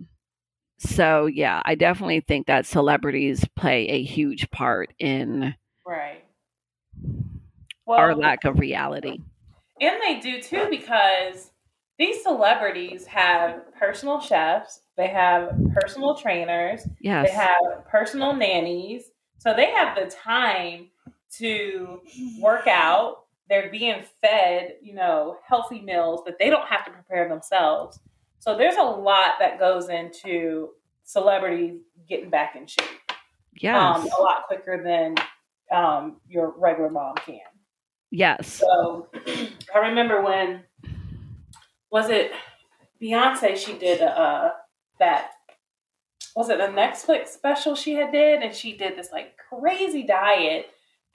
[0.80, 5.54] So yeah, I definitely think that celebrities play a huge part in
[5.86, 6.24] right
[7.84, 9.18] well, our lack of reality.
[9.80, 11.50] And they do too because
[11.98, 17.28] these celebrities have personal chefs, they have personal trainers, yes.
[17.28, 19.10] they have personal nannies.
[19.36, 20.88] So they have the time
[21.38, 22.00] to
[22.40, 23.24] work out.
[23.48, 27.98] They're being fed, you know, healthy meals that they don't have to prepare themselves.
[28.40, 30.70] So there's a lot that goes into
[31.05, 32.88] celebrities getting back in shape.
[33.61, 35.14] Yeah, um, a lot quicker than
[35.70, 37.40] um, your regular mom can.
[38.11, 38.48] Yes.
[38.48, 39.09] So
[39.74, 40.62] I remember when
[41.92, 42.33] was it
[43.00, 43.57] Beyonce?
[43.57, 44.50] She did uh
[44.98, 45.33] that
[46.35, 50.66] was it the Netflix special she had did, and she did this like crazy diet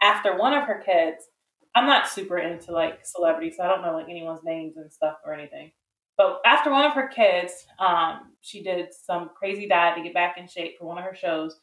[0.02, 1.26] after one of her kids.
[1.74, 5.18] I'm not super into like celebrities, so I don't know like anyone's names and stuff
[5.26, 5.72] or anything.
[6.17, 10.38] But after one of her kids, um, she did some crazy diet to get back
[10.38, 11.60] in shape for one of her shows.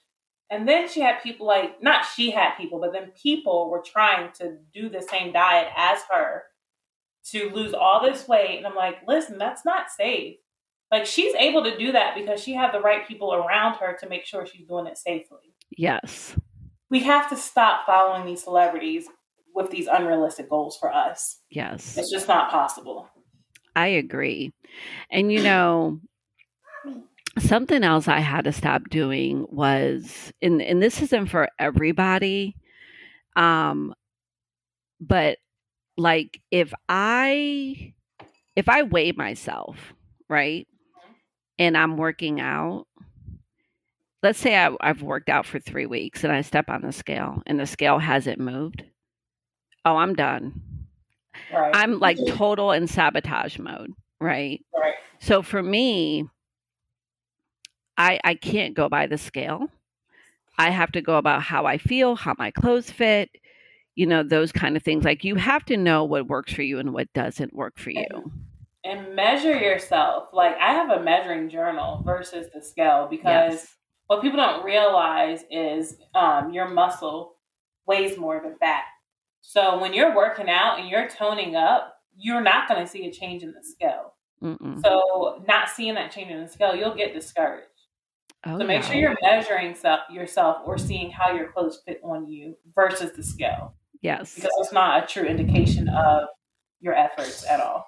[0.50, 4.32] And then she had people like, not she had people, but then people were trying
[4.34, 6.42] to do the same diet as her
[7.30, 8.58] to lose all this weight.
[8.58, 10.36] And I'm like, listen, that's not safe.
[10.90, 14.08] Like she's able to do that because she had the right people around her to
[14.08, 15.54] make sure she's doing it safely.
[15.70, 16.36] Yes.
[16.90, 19.06] We have to stop following these celebrities
[19.54, 21.38] with these unrealistic goals for us.
[21.50, 21.96] Yes.
[21.96, 23.08] It's just not possible.
[23.74, 24.52] I agree.
[25.10, 26.00] And you know,
[27.38, 32.56] something else I had to stop doing was and and this isn't for everybody
[33.36, 33.94] um
[35.00, 35.38] but
[35.96, 37.94] like if I
[38.56, 39.94] if I weigh myself,
[40.28, 40.66] right?
[41.58, 42.86] And I'm working out,
[44.22, 47.42] let's say I, I've worked out for three weeks and I step on the scale
[47.46, 48.84] and the scale hasn't moved.
[49.84, 50.60] Oh, I'm done.
[51.52, 51.74] Right.
[51.74, 54.64] I'm like total in sabotage mode, right?
[54.74, 54.94] right.
[55.20, 56.26] So for me,
[57.96, 59.68] I I can't go by the scale.
[60.58, 63.30] I have to go about how I feel, how my clothes fit,
[63.94, 65.04] you know, those kind of things.
[65.04, 68.32] Like you have to know what works for you and what doesn't work for you.
[68.84, 70.28] And measure yourself.
[70.32, 73.76] Like I have a measuring journal versus the scale because Yes.
[74.08, 77.36] what people don't realize is um, your muscle
[77.86, 78.84] weighs more than fat.
[79.42, 83.12] So when you're working out and you're toning up, you're not going to see a
[83.12, 84.14] change in the scale.
[84.42, 84.82] Mm-mm.
[84.82, 87.66] So not seeing that change in the scale, you'll get discouraged.
[88.44, 88.88] Oh, So make yeah.
[88.88, 93.22] sure you're measuring self, yourself or seeing how your clothes fit on you versus the
[93.22, 94.34] scale Yes.
[94.34, 96.24] because it's not a true indication of
[96.80, 97.86] your efforts at all.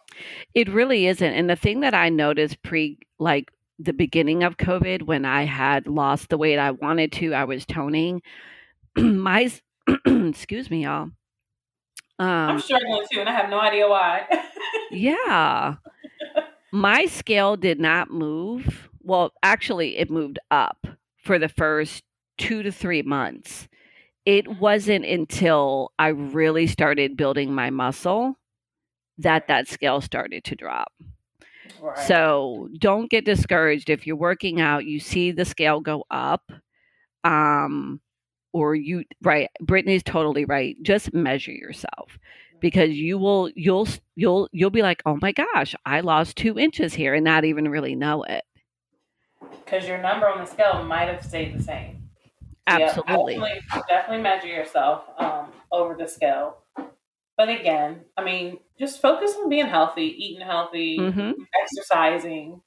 [0.54, 1.32] It really isn't.
[1.34, 5.88] And the thing that I noticed pre like the beginning of COVID when I had
[5.88, 8.22] lost the weight I wanted to, I was toning.
[8.96, 9.50] my
[10.06, 11.10] excuse me, y'all.
[12.18, 14.26] I'm Um struggling too, and I have no idea why.
[14.90, 15.76] yeah.
[16.72, 18.88] My scale did not move.
[19.02, 22.02] Well, actually it moved up for the first
[22.38, 23.68] 2 to 3 months.
[24.26, 28.38] It wasn't until I really started building my muscle
[29.18, 30.92] that that scale started to drop.
[31.80, 31.98] right.
[31.98, 36.50] So don't get discouraged if you're working out, you see the scale go up.
[37.24, 38.00] Um,
[38.54, 40.76] or you right, Brittany's totally right.
[40.82, 42.18] Just measure yourself
[42.60, 46.94] because you will you'll you'll you'll be like, oh my gosh, I lost two inches
[46.94, 48.44] here and not even really know it.
[49.64, 52.08] because your number on the scale might have stayed the same.
[52.68, 53.34] So, yeah, Absolutely.
[53.34, 56.58] definitely, definitely measure yourself um, over the scale.
[57.36, 62.62] But again, I mean, just focus on being healthy, eating healthy, hmm exercising,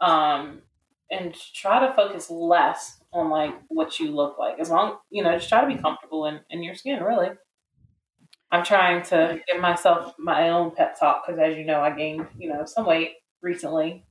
[0.00, 0.62] um,
[1.10, 4.58] and try to focus less on like what you look like.
[4.58, 7.02] As long you know, just try to be comfortable in, in your skin.
[7.02, 7.30] Really,
[8.50, 12.26] I'm trying to give myself my own pep talk because, as you know, I gained
[12.38, 14.04] you know some weight recently,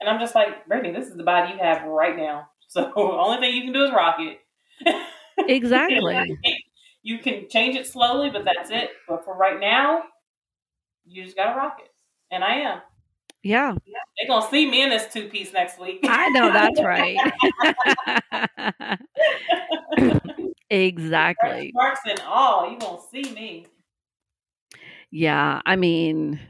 [0.00, 2.48] and I'm just like, Brittany, this is the body you have right now.
[2.66, 4.40] So the only thing you can do is rock it.
[5.48, 6.36] Exactly.
[7.02, 8.90] you can change it slowly, but that's it.
[9.06, 10.02] But for right now,
[11.04, 11.90] you just gotta rock it,
[12.32, 12.80] and I am.
[13.86, 16.00] Yeah, They're gonna see me in this two piece next week.
[16.04, 17.18] I know that's right.
[20.70, 21.70] exactly.
[21.74, 23.66] Marks and all, you gonna see me.
[25.10, 26.40] Yeah, I mean,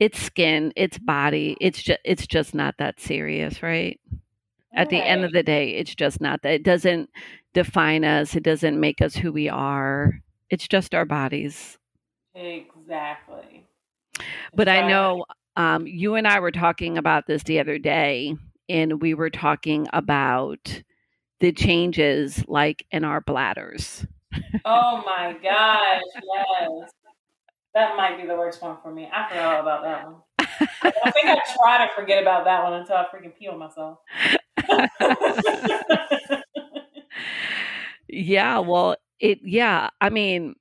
[0.00, 1.56] it's skin, it's body.
[1.60, 4.00] It's just it's just not that serious, right?
[4.74, 6.52] At the end of the day, it's just not that.
[6.52, 7.10] It doesn't
[7.54, 8.34] define us.
[8.34, 10.20] It doesn't make us who we are.
[10.48, 11.78] It's just our bodies.
[12.34, 13.66] exactly.
[14.54, 15.24] But I know
[15.60, 18.34] um, you and I were talking about this the other day,
[18.70, 20.82] and we were talking about
[21.40, 24.06] the changes like in our bladders.
[24.64, 26.90] Oh my gosh, yes.
[27.74, 29.10] That might be the worst one for me.
[29.12, 30.14] I forgot all about that one.
[30.82, 33.98] I think I try to forget about that one until I freaking pee on myself.
[38.08, 40.56] Yeah, well, it yeah, I mean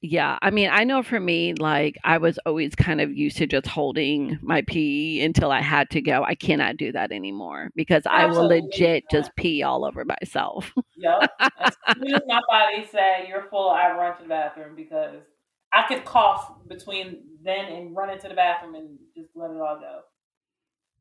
[0.00, 3.46] yeah, I mean, I know for me like I was always kind of used to
[3.46, 6.22] just holding my pee until I had to go.
[6.22, 10.72] I cannot do that anymore because I will legit just pee all over myself.
[10.96, 11.30] Yep.
[11.40, 15.22] As soon as my body said you're full, I run to the bathroom because
[15.72, 19.78] I could cough between then and run into the bathroom and just let it all
[19.80, 20.00] go.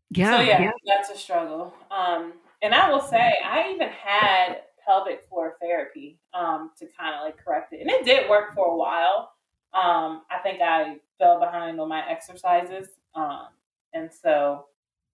[0.10, 0.38] Yeah.
[0.38, 1.74] so yeah, that's a struggle.
[1.92, 7.22] Um, and I will say, I even had pelvic floor therapy um, to kind of
[7.24, 9.32] like correct it, and it did work for a while.
[9.74, 13.48] Um, I think I fell behind on my exercises, um,
[13.94, 14.66] and so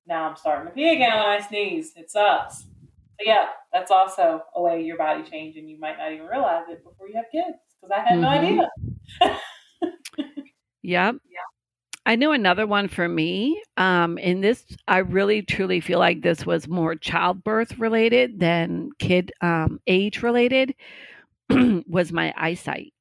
[0.07, 1.93] now I'm starting to pee again when I sneeze.
[1.95, 2.65] It sucks.
[3.17, 6.65] But yeah, that's also a way your body changes, and you might not even realize
[6.69, 8.21] it before you have kids because I had mm-hmm.
[8.21, 8.69] no idea.
[10.81, 11.15] yep.
[12.05, 13.61] I knew another one for me.
[13.77, 19.31] Um, and this, I really truly feel like this was more childbirth related than kid
[19.41, 20.75] um, age related,
[21.49, 22.93] was my eyesight.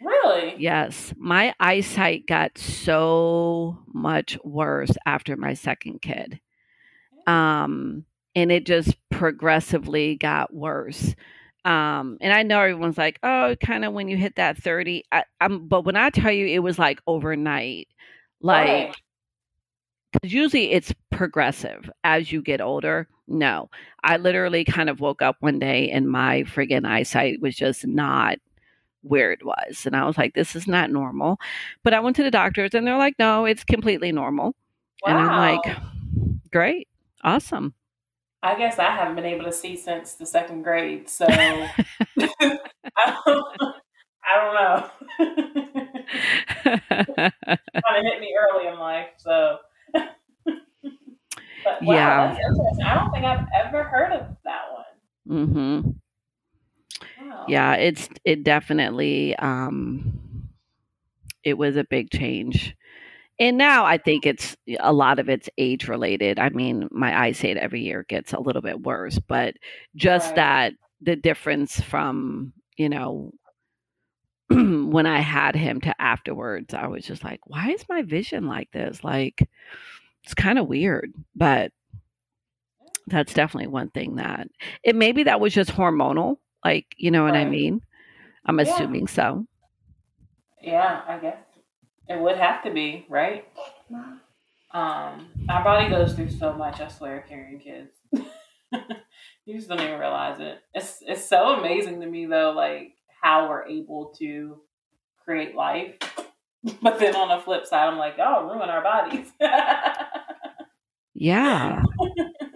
[0.00, 0.54] Really?
[0.58, 1.12] Yes.
[1.16, 6.40] My eyesight got so much worse after my second kid.
[7.26, 11.14] Um, and it just progressively got worse.
[11.68, 15.04] Um, and I know everyone's like, oh, kind of when you hit that 30.
[15.12, 17.88] I, am but when I tell you it was like overnight,
[18.40, 18.96] like,
[20.14, 23.06] because usually it's progressive as you get older.
[23.26, 23.68] No,
[24.02, 28.38] I literally kind of woke up one day and my friggin' eyesight was just not
[29.02, 29.84] where it was.
[29.84, 31.38] And I was like, this is not normal.
[31.84, 34.54] But I went to the doctors and they're like, no, it's completely normal.
[35.04, 35.10] Wow.
[35.10, 35.76] And I'm like,
[36.50, 36.88] great,
[37.22, 37.74] awesome.
[38.42, 41.48] I guess I haven't been able to see since the second grade, so I,
[43.26, 43.44] don't,
[44.24, 44.90] I don't know.
[46.68, 47.32] kind
[47.96, 49.58] of hit me early in life, so.
[49.92, 50.06] but,
[51.82, 52.36] wow, yeah,
[52.86, 55.46] I don't think I've ever heard of that one.
[55.46, 55.90] Mm-hmm.
[57.28, 57.44] Wow.
[57.48, 60.48] Yeah, it's it definitely um,
[61.42, 62.76] it was a big change
[63.40, 66.38] and now I think it's a lot of it's age related.
[66.38, 69.54] I mean, my eyesight every year gets a little bit worse, but
[69.94, 70.36] just right.
[70.36, 73.32] that the difference from, you know,
[74.48, 78.70] when I had him to afterwards, I was just like, why is my vision like
[78.72, 79.04] this?
[79.04, 79.48] Like,
[80.24, 81.70] it's kind of weird, but
[83.06, 84.48] that's definitely one thing that
[84.82, 86.36] it maybe that was just hormonal.
[86.64, 87.46] Like, you know what right.
[87.46, 87.82] I mean?
[88.44, 88.74] I'm yeah.
[88.74, 89.46] assuming so.
[90.60, 91.36] Yeah, I guess
[92.08, 93.46] it would have to be, right?
[94.72, 97.92] Um, our body goes through so much, I swear, carrying kids.
[99.44, 100.58] you just don't even realize it.
[100.74, 102.92] It's it's so amazing to me though, like
[103.22, 104.60] how we're able to
[105.24, 105.94] create life.
[106.82, 109.30] But then on the flip side, I'm like, oh, ruin our bodies.
[111.14, 111.82] yeah.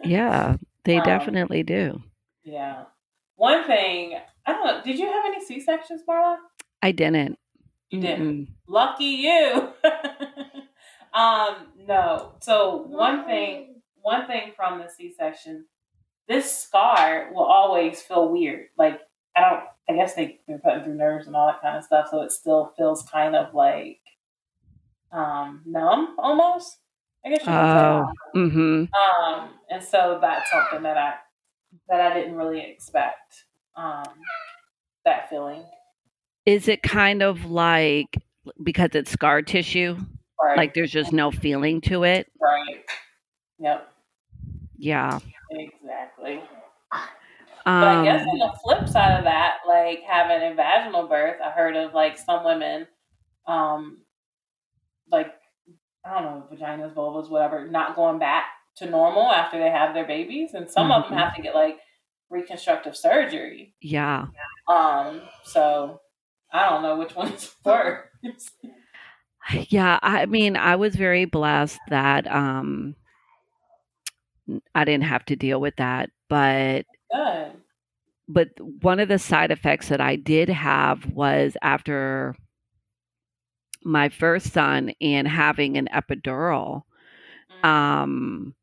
[0.03, 0.57] Yeah.
[0.85, 2.03] They um, definitely do.
[2.43, 2.83] Yeah.
[3.37, 6.37] One thing, I don't know, did you have any C sections, Marla?
[6.83, 7.39] I didn't.
[7.93, 8.49] You didn't.
[8.67, 9.69] Lucky you.
[11.13, 12.33] um, no.
[12.41, 15.67] So one thing, one thing from the C-section,
[16.27, 18.69] this scar will always feel weird.
[18.79, 19.01] Like
[19.37, 19.65] I don't.
[19.89, 22.33] I guess they they're putting through nerves and all that kind of stuff, so it
[22.33, 24.01] still feels kind of like
[25.11, 26.79] um numb almost.
[27.27, 28.85] I guess you can oh, mm-hmm.
[28.95, 31.15] Um, and so that's something that I
[31.89, 33.45] that I didn't really expect.
[33.77, 34.05] Um,
[35.05, 35.65] that feeling.
[36.47, 38.17] Is it kind of like
[38.63, 39.97] because it's scar tissue?
[40.43, 40.57] Right.
[40.57, 42.31] Like there's just no feeling to it?
[42.41, 42.85] Right.
[43.59, 43.89] Yep.
[44.77, 45.19] Yeah.
[45.51, 46.43] Exactly.
[47.65, 51.37] Um, but I guess on the flip side of that, like having a vaginal birth,
[51.45, 52.89] I heard of like some women,
[53.47, 53.99] um,
[55.13, 55.33] like
[56.05, 58.47] I don't know, vaginas, vulvas, whatever, not going back
[58.79, 61.05] to normal after they have their babies, and some mm-hmm.
[61.05, 61.79] of them have to get like
[62.31, 63.75] reconstructive surgery.
[63.81, 64.27] Yeah.
[64.67, 65.21] Um.
[65.45, 66.01] So
[66.53, 68.09] I don't know which one is worse.
[69.69, 72.95] yeah, I mean, I was very blessed that um
[74.75, 77.53] I didn't have to deal with that, but Good.
[78.29, 78.49] but
[78.83, 82.35] one of the side effects that I did have was after
[83.85, 86.83] my first son and having an epidural
[87.63, 87.67] mm-hmm.
[87.67, 88.55] um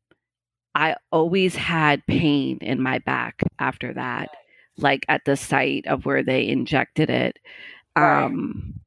[0.74, 4.28] I always had pain in my back after that,
[4.76, 7.38] like at the site of where they injected it.
[8.00, 8.24] Right.
[8.24, 8.80] Um,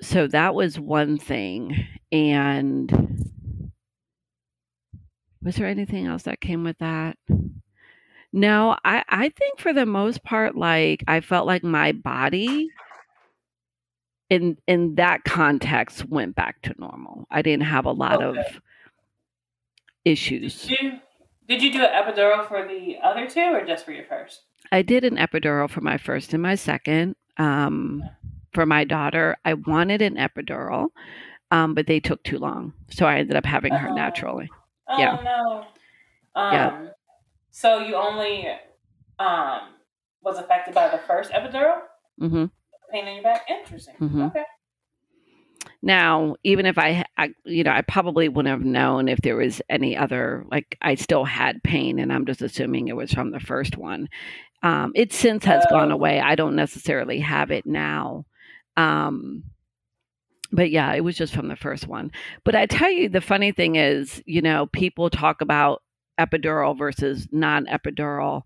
[0.00, 1.86] so that was one thing.
[2.10, 3.70] And
[5.42, 7.16] was there anything else that came with that?
[8.32, 12.70] No, I, I think for the most part, like I felt like my body
[14.30, 17.26] in in that context went back to normal.
[17.30, 18.40] I didn't have a lot okay.
[18.40, 18.60] of
[20.04, 20.62] issues.
[20.62, 20.92] Did you,
[21.48, 24.40] did you do an epidural for the other two or just for your first?
[24.70, 28.02] I did an epidural for my first and my second um,
[28.54, 29.36] for my daughter.
[29.44, 30.88] I wanted an epidural,
[31.50, 33.94] um, but they took too long, so I ended up having her oh.
[33.94, 34.50] naturally.
[34.88, 35.20] Oh yeah.
[35.22, 35.64] no.
[36.34, 36.86] Um, yeah.
[37.50, 38.48] So you only
[39.18, 39.60] um,
[40.22, 41.80] was affected by the first epidural.
[42.20, 42.46] Mm-hmm.
[42.90, 43.46] Pain in your back.
[43.48, 43.94] Interesting.
[44.00, 44.22] Mm-hmm.
[44.22, 44.44] Okay.
[45.82, 49.60] Now, even if I, I, you know, I probably wouldn't have known if there was
[49.68, 53.40] any other, like I still had pain, and I'm just assuming it was from the
[53.40, 54.08] first one.
[54.62, 55.94] Um, it since has gone Oh.
[55.94, 56.20] away.
[56.20, 58.26] I don't necessarily have it now.
[58.76, 59.44] Um,
[60.52, 62.12] but yeah, it was just from the first one.
[62.44, 65.82] But I tell you, the funny thing is, you know, people talk about
[66.18, 68.42] epidural versus non epidural.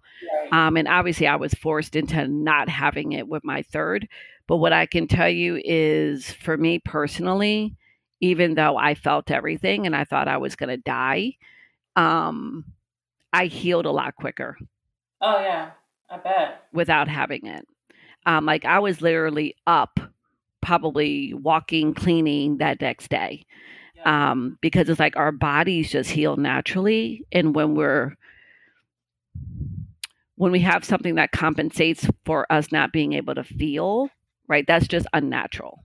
[0.50, 0.66] Right.
[0.66, 4.08] Um, and obviously, I was forced into not having it with my third.
[4.46, 7.74] But what I can tell you is for me personally,
[8.20, 11.32] even though I felt everything and I thought I was going to die,
[11.96, 12.64] um,
[13.32, 14.56] I healed a lot quicker
[15.20, 15.70] Oh yeah,
[16.10, 16.62] I bet.
[16.72, 17.66] without having it.
[18.26, 19.98] Um, like I was literally up,
[20.60, 23.44] probably walking, cleaning that next day
[23.94, 24.30] Yeah.
[24.32, 28.14] um, because it's like our bodies just heal naturally, and when we're
[30.36, 34.10] when we have something that compensates for us not being able to feel,
[34.48, 34.66] right?
[34.66, 35.82] That's just unnatural.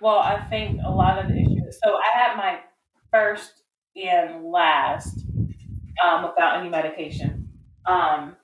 [0.00, 1.78] Well, I think a lot of the issues.
[1.82, 2.58] So I had my
[3.10, 3.62] first
[3.96, 5.24] and last
[6.04, 7.48] um, without any medication.
[7.86, 8.36] Um,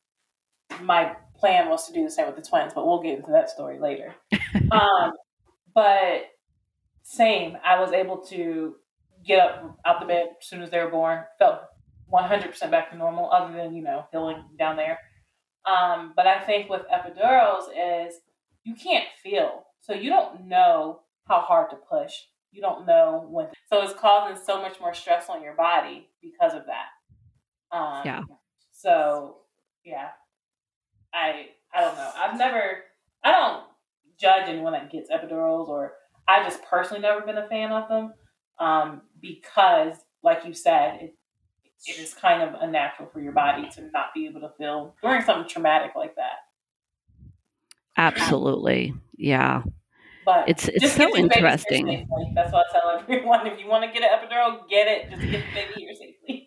[0.83, 3.51] my plan was to do the same with the twins, but we'll get into that
[3.51, 4.15] story later.
[4.71, 5.13] um,
[5.75, 6.27] but
[7.03, 8.77] same, I was able to
[9.27, 11.25] get up out the bed as soon as they were born.
[11.39, 11.61] Felt
[12.13, 14.99] 100% back to normal, other than you know healing down there.
[15.65, 18.15] Um, but I think with epidurals is
[18.65, 22.13] you can't feel, so you don't know how hard to push.
[22.53, 26.55] You don't know when, so it's causing so much more stress on your body because
[26.55, 27.77] of that.
[27.77, 28.21] Um, Yeah.
[28.73, 29.37] So
[29.85, 30.09] yeah,
[31.15, 32.11] I I don't know.
[32.17, 32.85] I've never
[33.25, 33.65] I don't
[34.19, 35.95] judge anyone that gets epidurals, or
[36.29, 38.15] I just personally never been a fan of them
[38.59, 41.15] um, because, like you said, it
[41.87, 45.23] it is kind of unnatural for your body to not be able to feel during
[45.23, 46.41] something traumatic like that.
[47.97, 49.63] Absolutely, yeah.
[50.25, 52.09] But It's it's so get your baby here interesting.
[52.35, 53.47] That's what I tell everyone.
[53.47, 55.11] If you want to get an epidural, get it.
[55.11, 56.40] Just get the baby here safely.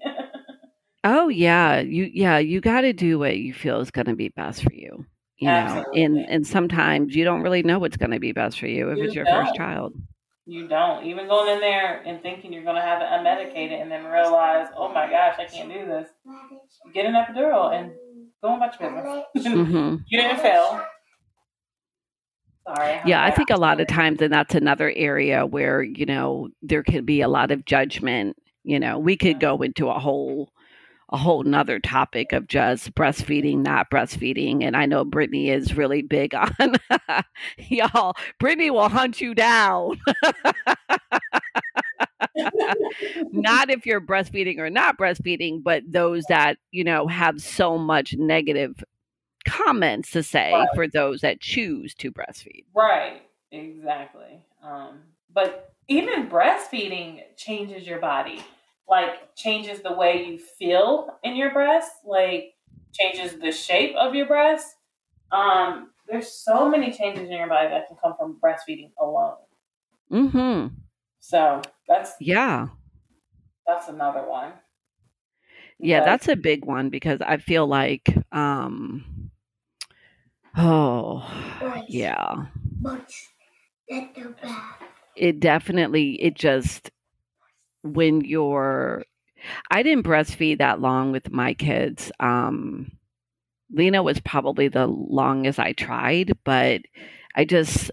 [1.03, 4.29] Oh yeah, you yeah you got to do what you feel is going to be
[4.29, 5.05] best for you.
[5.37, 8.67] You know, and and sometimes you don't really know what's going to be best for
[8.67, 9.57] you if You it's your first don't.
[9.57, 9.93] child.
[10.45, 13.91] you don't even going in there and thinking you're going to have it unmedicated, and
[13.91, 16.07] then realize, oh my gosh, I can't do this.
[16.93, 17.93] Get an epidural and
[18.41, 18.91] go on about your
[19.33, 19.57] business.
[19.67, 20.81] hmm you didn't fail.
[22.67, 22.99] Sorry.
[23.03, 26.83] Yeah, I think a lot of times, and that's another area where, you know, there
[26.83, 28.37] could be a lot of judgment.
[28.63, 30.49] You know, we could go into a whole
[31.11, 34.63] a whole nother topic of just breastfeeding, not breastfeeding.
[34.63, 36.51] And I know Brittany is really big on
[37.57, 38.15] y'all.
[38.39, 39.99] Brittany will hunt you down.
[43.31, 48.15] not if you're breastfeeding or not breastfeeding, but those that, you know, have so much
[48.17, 48.83] negative
[49.47, 50.67] comments to say Right.
[50.73, 52.65] for those that choose to breastfeed.
[52.73, 53.21] Right.
[53.51, 54.41] Exactly.
[54.63, 54.99] Um,
[55.33, 58.41] but even breastfeeding changes your body.
[58.87, 61.91] Like changes the way you feel in your breast.
[62.05, 62.53] Like
[62.93, 64.75] changes the shape of your breast.
[65.31, 69.35] Um, there's so many changes in your body that can come from breastfeeding alone.
[70.11, 70.75] Mm-hmm.
[71.19, 72.67] So that's Yeah.
[73.65, 74.51] that's another one.
[75.79, 79.31] Yeah, Because- that's a big one because I feel like um
[80.57, 81.25] oh
[81.87, 82.45] yeah.
[85.15, 86.91] It definitely it just
[87.83, 89.03] when you're
[89.71, 92.11] I didn't breastfeed that long with my kids.
[92.19, 92.91] Um
[93.71, 96.81] Lena was probably the longest I tried, but
[97.35, 97.91] I just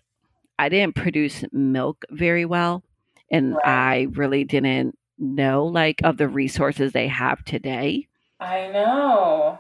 [0.58, 2.82] I didn't produce milk very well
[3.30, 3.64] and Right.
[3.64, 8.08] I really didn't know like of the resources they have today.
[8.40, 9.58] I know.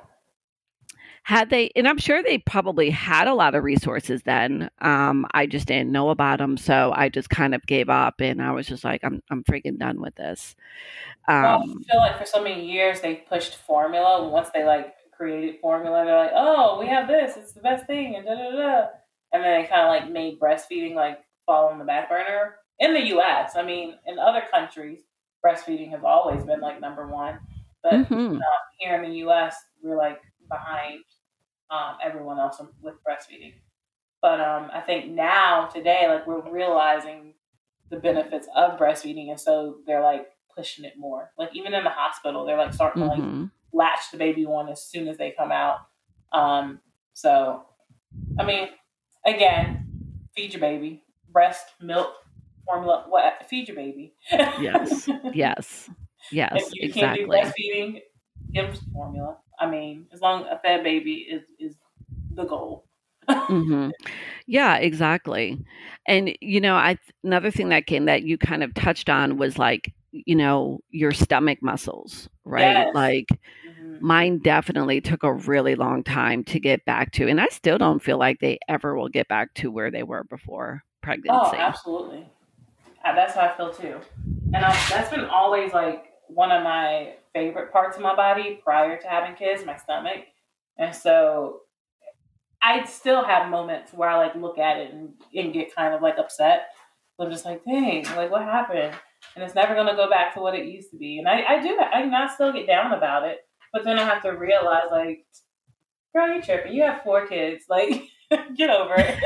[1.30, 5.46] Had they and i'm sure they probably had a lot of resources then um i
[5.46, 8.66] just didn't know about them so i just kind of gave up and i was
[8.66, 10.56] just like i'm i'm freaking done with this
[11.28, 14.28] Well, I um feel like for so many years they pushed formula.
[14.28, 18.16] Once they like created formula, they're like, "Oh, we have this; it's the best thing,"
[18.16, 18.86] and da da da.
[19.32, 22.94] And then they kind of like made breastfeeding like fall on the back burner in
[22.94, 23.52] the U.S.
[23.56, 25.00] I mean, in other countries,
[25.44, 27.38] breastfeeding has always been like number one,
[27.82, 28.36] but mhm.
[28.36, 28.40] um,
[28.78, 31.04] here in the U.S., we're like behind
[31.70, 33.54] um, everyone else with breastfeeding.
[34.22, 37.34] But um, I think now today, like we're realizing
[37.90, 41.32] the benefits of breastfeeding, and so they're like pushing it more.
[41.38, 43.50] Like even in the hospital, they're like starting to like Mhm.
[43.72, 45.78] latch the baby on as soon as they come out.
[46.32, 46.80] Um,
[47.12, 47.64] so,
[48.38, 48.68] I mean,
[49.24, 49.86] again,
[50.34, 52.14] feed your baby, breast, milk,
[52.66, 53.46] formula, what?
[53.48, 54.14] Feed your baby.
[54.60, 55.90] yes yes
[56.32, 58.00] yes if you exactly can't do breastfeeding,
[58.52, 59.38] give them formula.
[59.60, 61.76] I mean, as long as a fed baby is is
[62.30, 62.86] the goal.
[63.48, 63.90] hmm
[64.46, 65.58] Yeah, exactly.
[66.08, 69.58] And you know, I another thing that came that you kind of touched on was
[69.58, 72.86] like, you know, your stomach muscles, right?
[72.86, 72.94] Yes.
[72.94, 73.28] Like
[73.64, 77.78] hmm mine definitely took a really long time to get back to, and I still
[77.78, 81.34] don't feel like they ever will get back to where they were before pregnancy.
[81.34, 82.28] Oh, absolutely.
[83.04, 84.00] That's how I feel too.
[84.54, 89.00] And I, that's been always like one of my favorite parts of my body prior
[89.00, 90.24] to having kids, my stomach.
[90.78, 91.60] And so
[92.62, 96.02] I still have moments where I like look at it and, and get kind of
[96.02, 96.68] like upset.
[97.18, 98.94] I'm just like, dang, like what happened?
[99.34, 101.18] And it's never gonna go back to what it used to be.
[101.18, 103.38] And I, I do I I still get down about it,
[103.72, 105.26] but then I have to realize like,
[106.14, 106.72] girl, you're tripping.
[106.72, 107.64] You have four kids.
[107.68, 108.04] Like,
[108.56, 109.18] get over it.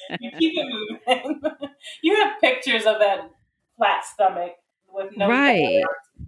[0.20, 1.40] you keep it moving.
[2.02, 3.30] you have pictures of that
[3.76, 4.52] flat stomach
[4.92, 5.82] with no Right.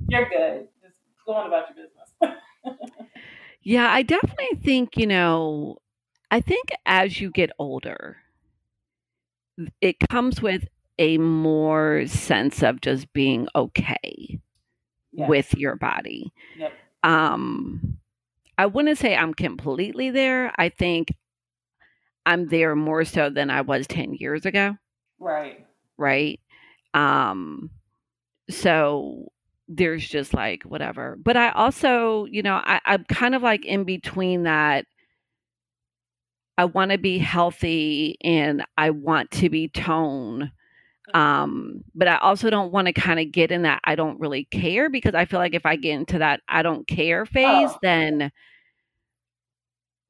[0.09, 0.69] You're good.
[0.83, 0.97] Just
[1.27, 2.39] go on about your business.
[3.65, 5.77] Yeah, I definitely think, you know,
[6.31, 8.17] I think as you get older,
[9.81, 10.67] it comes with
[10.99, 14.41] a more sense of just being okay
[15.13, 15.29] yes.
[15.29, 16.33] with your body.
[16.59, 16.73] Yep.
[17.05, 17.99] Um,
[18.59, 20.53] I wouldn't say I'm completely there.
[20.59, 21.13] I think
[22.27, 24.77] I'm there more so than I was 10 years ago,
[25.19, 25.65] Right.
[25.97, 26.41] right?
[26.95, 27.71] Um,
[28.53, 29.33] so
[29.69, 31.17] there's just like whatever.
[31.23, 34.87] But I also, you know, I, I'm kind of like in between that.
[36.59, 40.51] I want to be healthy and I want to be toned.
[41.15, 44.45] Um, but I also don't want to kind of get in that I don't really
[44.45, 47.79] care because I feel like if I get into that I don't care phase, Oh,
[47.83, 48.31] then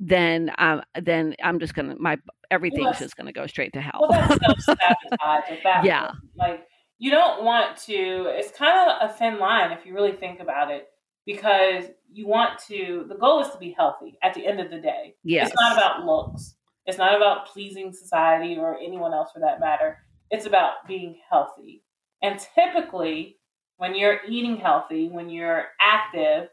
[0.00, 2.18] then um then I'm just gonna my
[2.50, 4.36] everything's just gonna go straight to well, hell.
[4.38, 6.12] that's self sabotage yeah.
[6.36, 6.66] Like
[7.02, 8.26] you don't want to.
[8.28, 10.86] It's kind of a thin line if you really think about it,
[11.26, 13.06] because you want to.
[13.08, 14.16] The goal is to be healthy.
[14.22, 16.54] At the end of the day, it's not about looks.
[16.86, 19.98] It's not about pleasing society or anyone else for that matter.
[20.30, 21.82] It's about being healthy.
[22.22, 23.36] And typically,
[23.78, 26.50] when you're eating healthy, when you're active,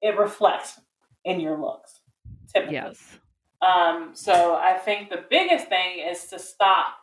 [0.00, 0.80] it reflects
[1.26, 2.00] in your looks.
[2.54, 2.76] Typically.
[2.76, 3.18] Yes.
[3.60, 6.94] Um, so I think the biggest thing is to stop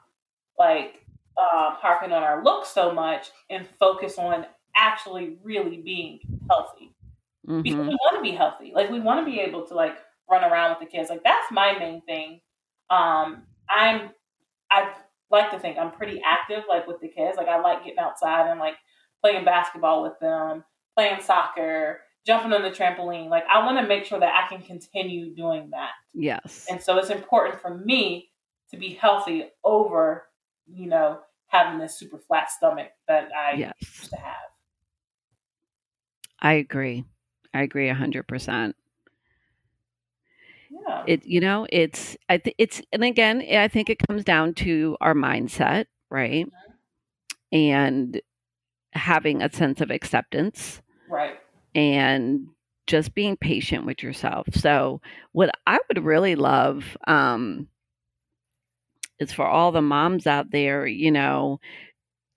[0.58, 1.05] like
[1.38, 6.20] uh, harping on our looks so much and focus on actually really being
[6.50, 6.94] healthy
[7.46, 7.88] because Mhm.
[7.90, 8.72] we want to be healthy.
[8.74, 9.98] Like we want to be able to like
[10.30, 11.10] run around with the kids.
[11.10, 12.42] Like that's my main thing.
[12.90, 14.12] Um, I'm
[14.72, 14.94] I
[15.32, 17.38] like to think I'm pretty active like with the kids.
[17.38, 18.76] Like I like getting outside and like
[19.22, 20.64] playing basketball with them,
[20.96, 23.30] playing soccer, jumping on the trampoline.
[23.30, 25.92] Like I want to make sure that I can continue doing that.
[26.14, 26.66] Yes.
[26.70, 28.30] And so it's important for me
[28.72, 30.28] to be healthy over,
[30.68, 33.74] you know, having this super flat stomach that I Yes.
[34.00, 34.36] used to have.
[36.40, 37.04] I agree.
[37.54, 38.78] I agree 100%.
[40.70, 41.04] Yeah.
[41.08, 44.98] It you know, it's I think it's and again, I think it comes down to
[45.02, 46.48] our mindset, right?
[47.52, 48.20] And
[48.94, 51.40] having a sense of acceptance Right.
[51.76, 52.48] and
[52.88, 54.48] just being patient with yourself.
[54.54, 55.02] So,
[55.34, 57.68] what I would really love um,
[59.20, 61.60] is for all the moms out there, you know,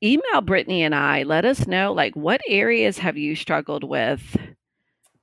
[0.02, 1.24] email Brittany and I.
[1.24, 4.36] Let us know, like, what areas have you struggled with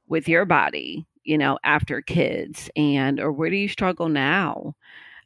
[0.07, 4.75] with your body, you know, after kids, and or where do you struggle now?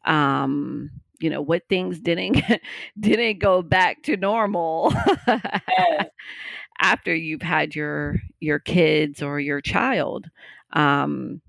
[0.05, 2.41] Um, you know, what things didn't
[2.99, 4.93] didn't go back to normal
[6.79, 10.29] after you've had your your kids or your child
[10.73, 11.41] um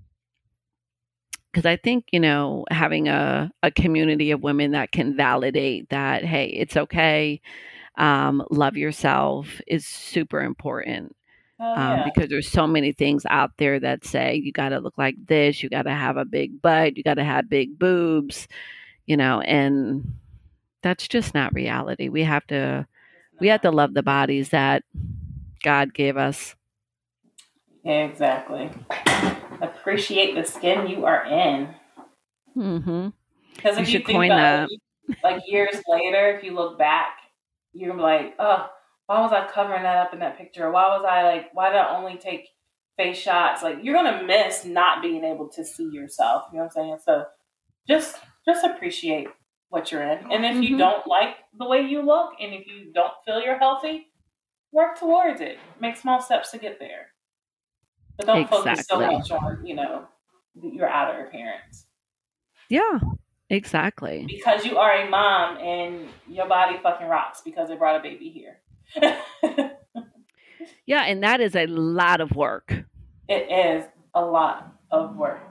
[1.51, 6.23] because i think you know having a, a community of women that can validate that
[6.23, 7.41] hey it's okay
[7.97, 11.15] um love yourself is super important
[11.59, 14.97] Oh um because there's so many things out there that say you got to look
[14.97, 18.47] like this you got to have a big butt you got to have big boobs
[19.05, 20.13] you know and
[20.81, 22.87] that's just not reality we have to
[23.41, 24.83] we have to love the bodies that
[25.63, 26.55] God gave us.
[27.83, 28.69] Exactly.
[29.81, 31.75] Appreciate the skin you are in.
[32.57, 33.09] Mm-hmm.
[33.55, 34.69] Because if you should think about that.
[35.23, 37.17] like years later, if you look back,
[37.73, 38.69] you're gonna be like, oh,
[39.07, 40.71] why was I covering that up in that picture?
[40.71, 42.47] Why was I like, why did I only take
[42.97, 43.63] face shots?
[43.63, 46.45] Like you're gonna miss not being able to see yourself.
[46.51, 46.97] You know what I'm saying?
[47.05, 47.25] So
[47.87, 49.29] just just appreciate
[49.69, 50.19] what you're in.
[50.31, 53.41] And if you hmm don't like the way you look and if you don't feel
[53.41, 54.07] you're healthy,
[54.71, 55.59] work towards it.
[55.79, 57.10] Make small steps to get there.
[58.25, 60.07] But don't focus so much on, you know,
[60.61, 61.85] your outer appearance.
[62.69, 62.99] Yeah,
[63.49, 64.25] exactly.
[64.27, 68.29] Because you are a mom and your body fucking rocks because they brought a baby
[68.29, 68.57] here.
[70.85, 72.73] Yeah, and that is a lot of work.
[73.29, 75.41] it is a lot of work.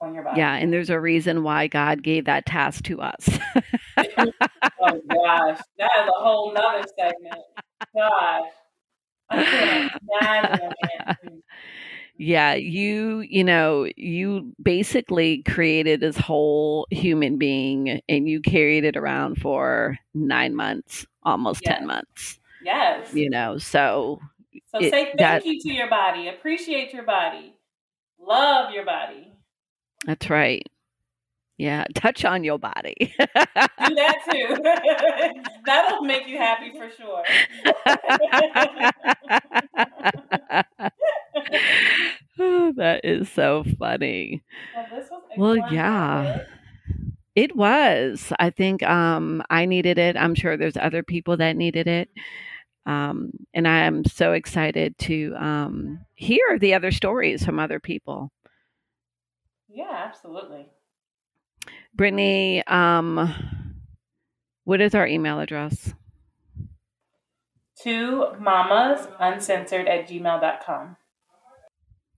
[0.00, 0.38] on your body.
[0.38, 3.28] Yeah, and there's a reason why God gave that task to us.
[3.98, 7.34] oh gosh, that is a whole nother segment.
[7.94, 7.98] Gosh.
[7.98, 9.19] I can't imagine it.
[9.32, 9.88] yeah,
[11.18, 12.58] mm-hmm.
[12.58, 19.40] you, you know, you basically created this whole human being and you carried it around
[19.40, 21.78] for nine months, almost Yes.
[21.78, 23.14] 10 months, Yes.
[23.14, 24.20] you know, so
[24.72, 26.28] So it- say thank that- you to your body.
[26.28, 27.54] Appreciate your body.
[28.18, 29.26] Love your body.
[30.06, 30.66] that's right.
[31.60, 32.94] Yeah, touch on your body.
[33.18, 34.56] Do that too.
[35.66, 37.22] That'll make you happy for sure.
[42.38, 44.42] that is so funny.
[44.74, 46.24] well, this was Well, yeah.
[46.24, 46.46] topic.
[47.36, 48.32] It was.
[48.38, 50.16] I think um, I needed it.
[50.16, 52.08] I'm sure there's other people that needed it.
[52.86, 58.32] Um, and I am so excited to um, hear the other stories from other people.
[59.68, 60.66] Yeah, absolutely.
[61.94, 63.34] Brittany, um,
[64.64, 65.92] what is our email address?
[67.82, 70.96] Two mamas uncensored at gmail.com.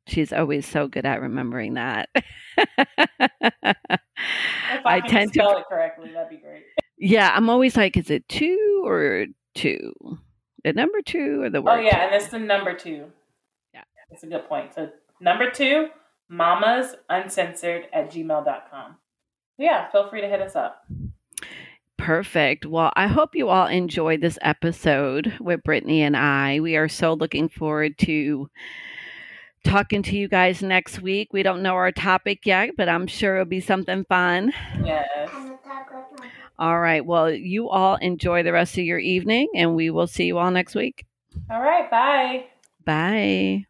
[0.09, 2.09] She's always so good at remembering that.
[4.75, 6.64] If I, I tend to spell it correctly, that'd be great.
[6.97, 9.93] Yeah, I'm always like, is it two or two?
[10.64, 11.73] The number two or the word?
[11.73, 11.97] Oh, yeah, two?
[11.97, 13.07] and it's the number two.
[13.75, 13.83] Yeah.
[14.11, 14.75] That's a good point.
[14.75, 15.89] So, number two,
[16.29, 18.97] mamas uncensored at gmail.com.
[19.59, 20.86] Yeah, feel free to hit us up.
[21.98, 22.66] Perfect.
[22.66, 26.59] Well, I hope you all enjoyed this episode with Brittany and I.
[26.61, 28.50] We are so looking forward to
[29.64, 31.32] talking to you guys next week.
[31.32, 34.53] We don't know our topic yet, but I'm sure it'll be something fun.
[34.84, 35.30] Yes.
[36.59, 37.05] All right.
[37.05, 40.50] Well, you all enjoy the rest of your evening, and we will see you all
[40.50, 41.07] next week.
[41.50, 42.46] All right, bye.
[42.84, 43.66] Bye.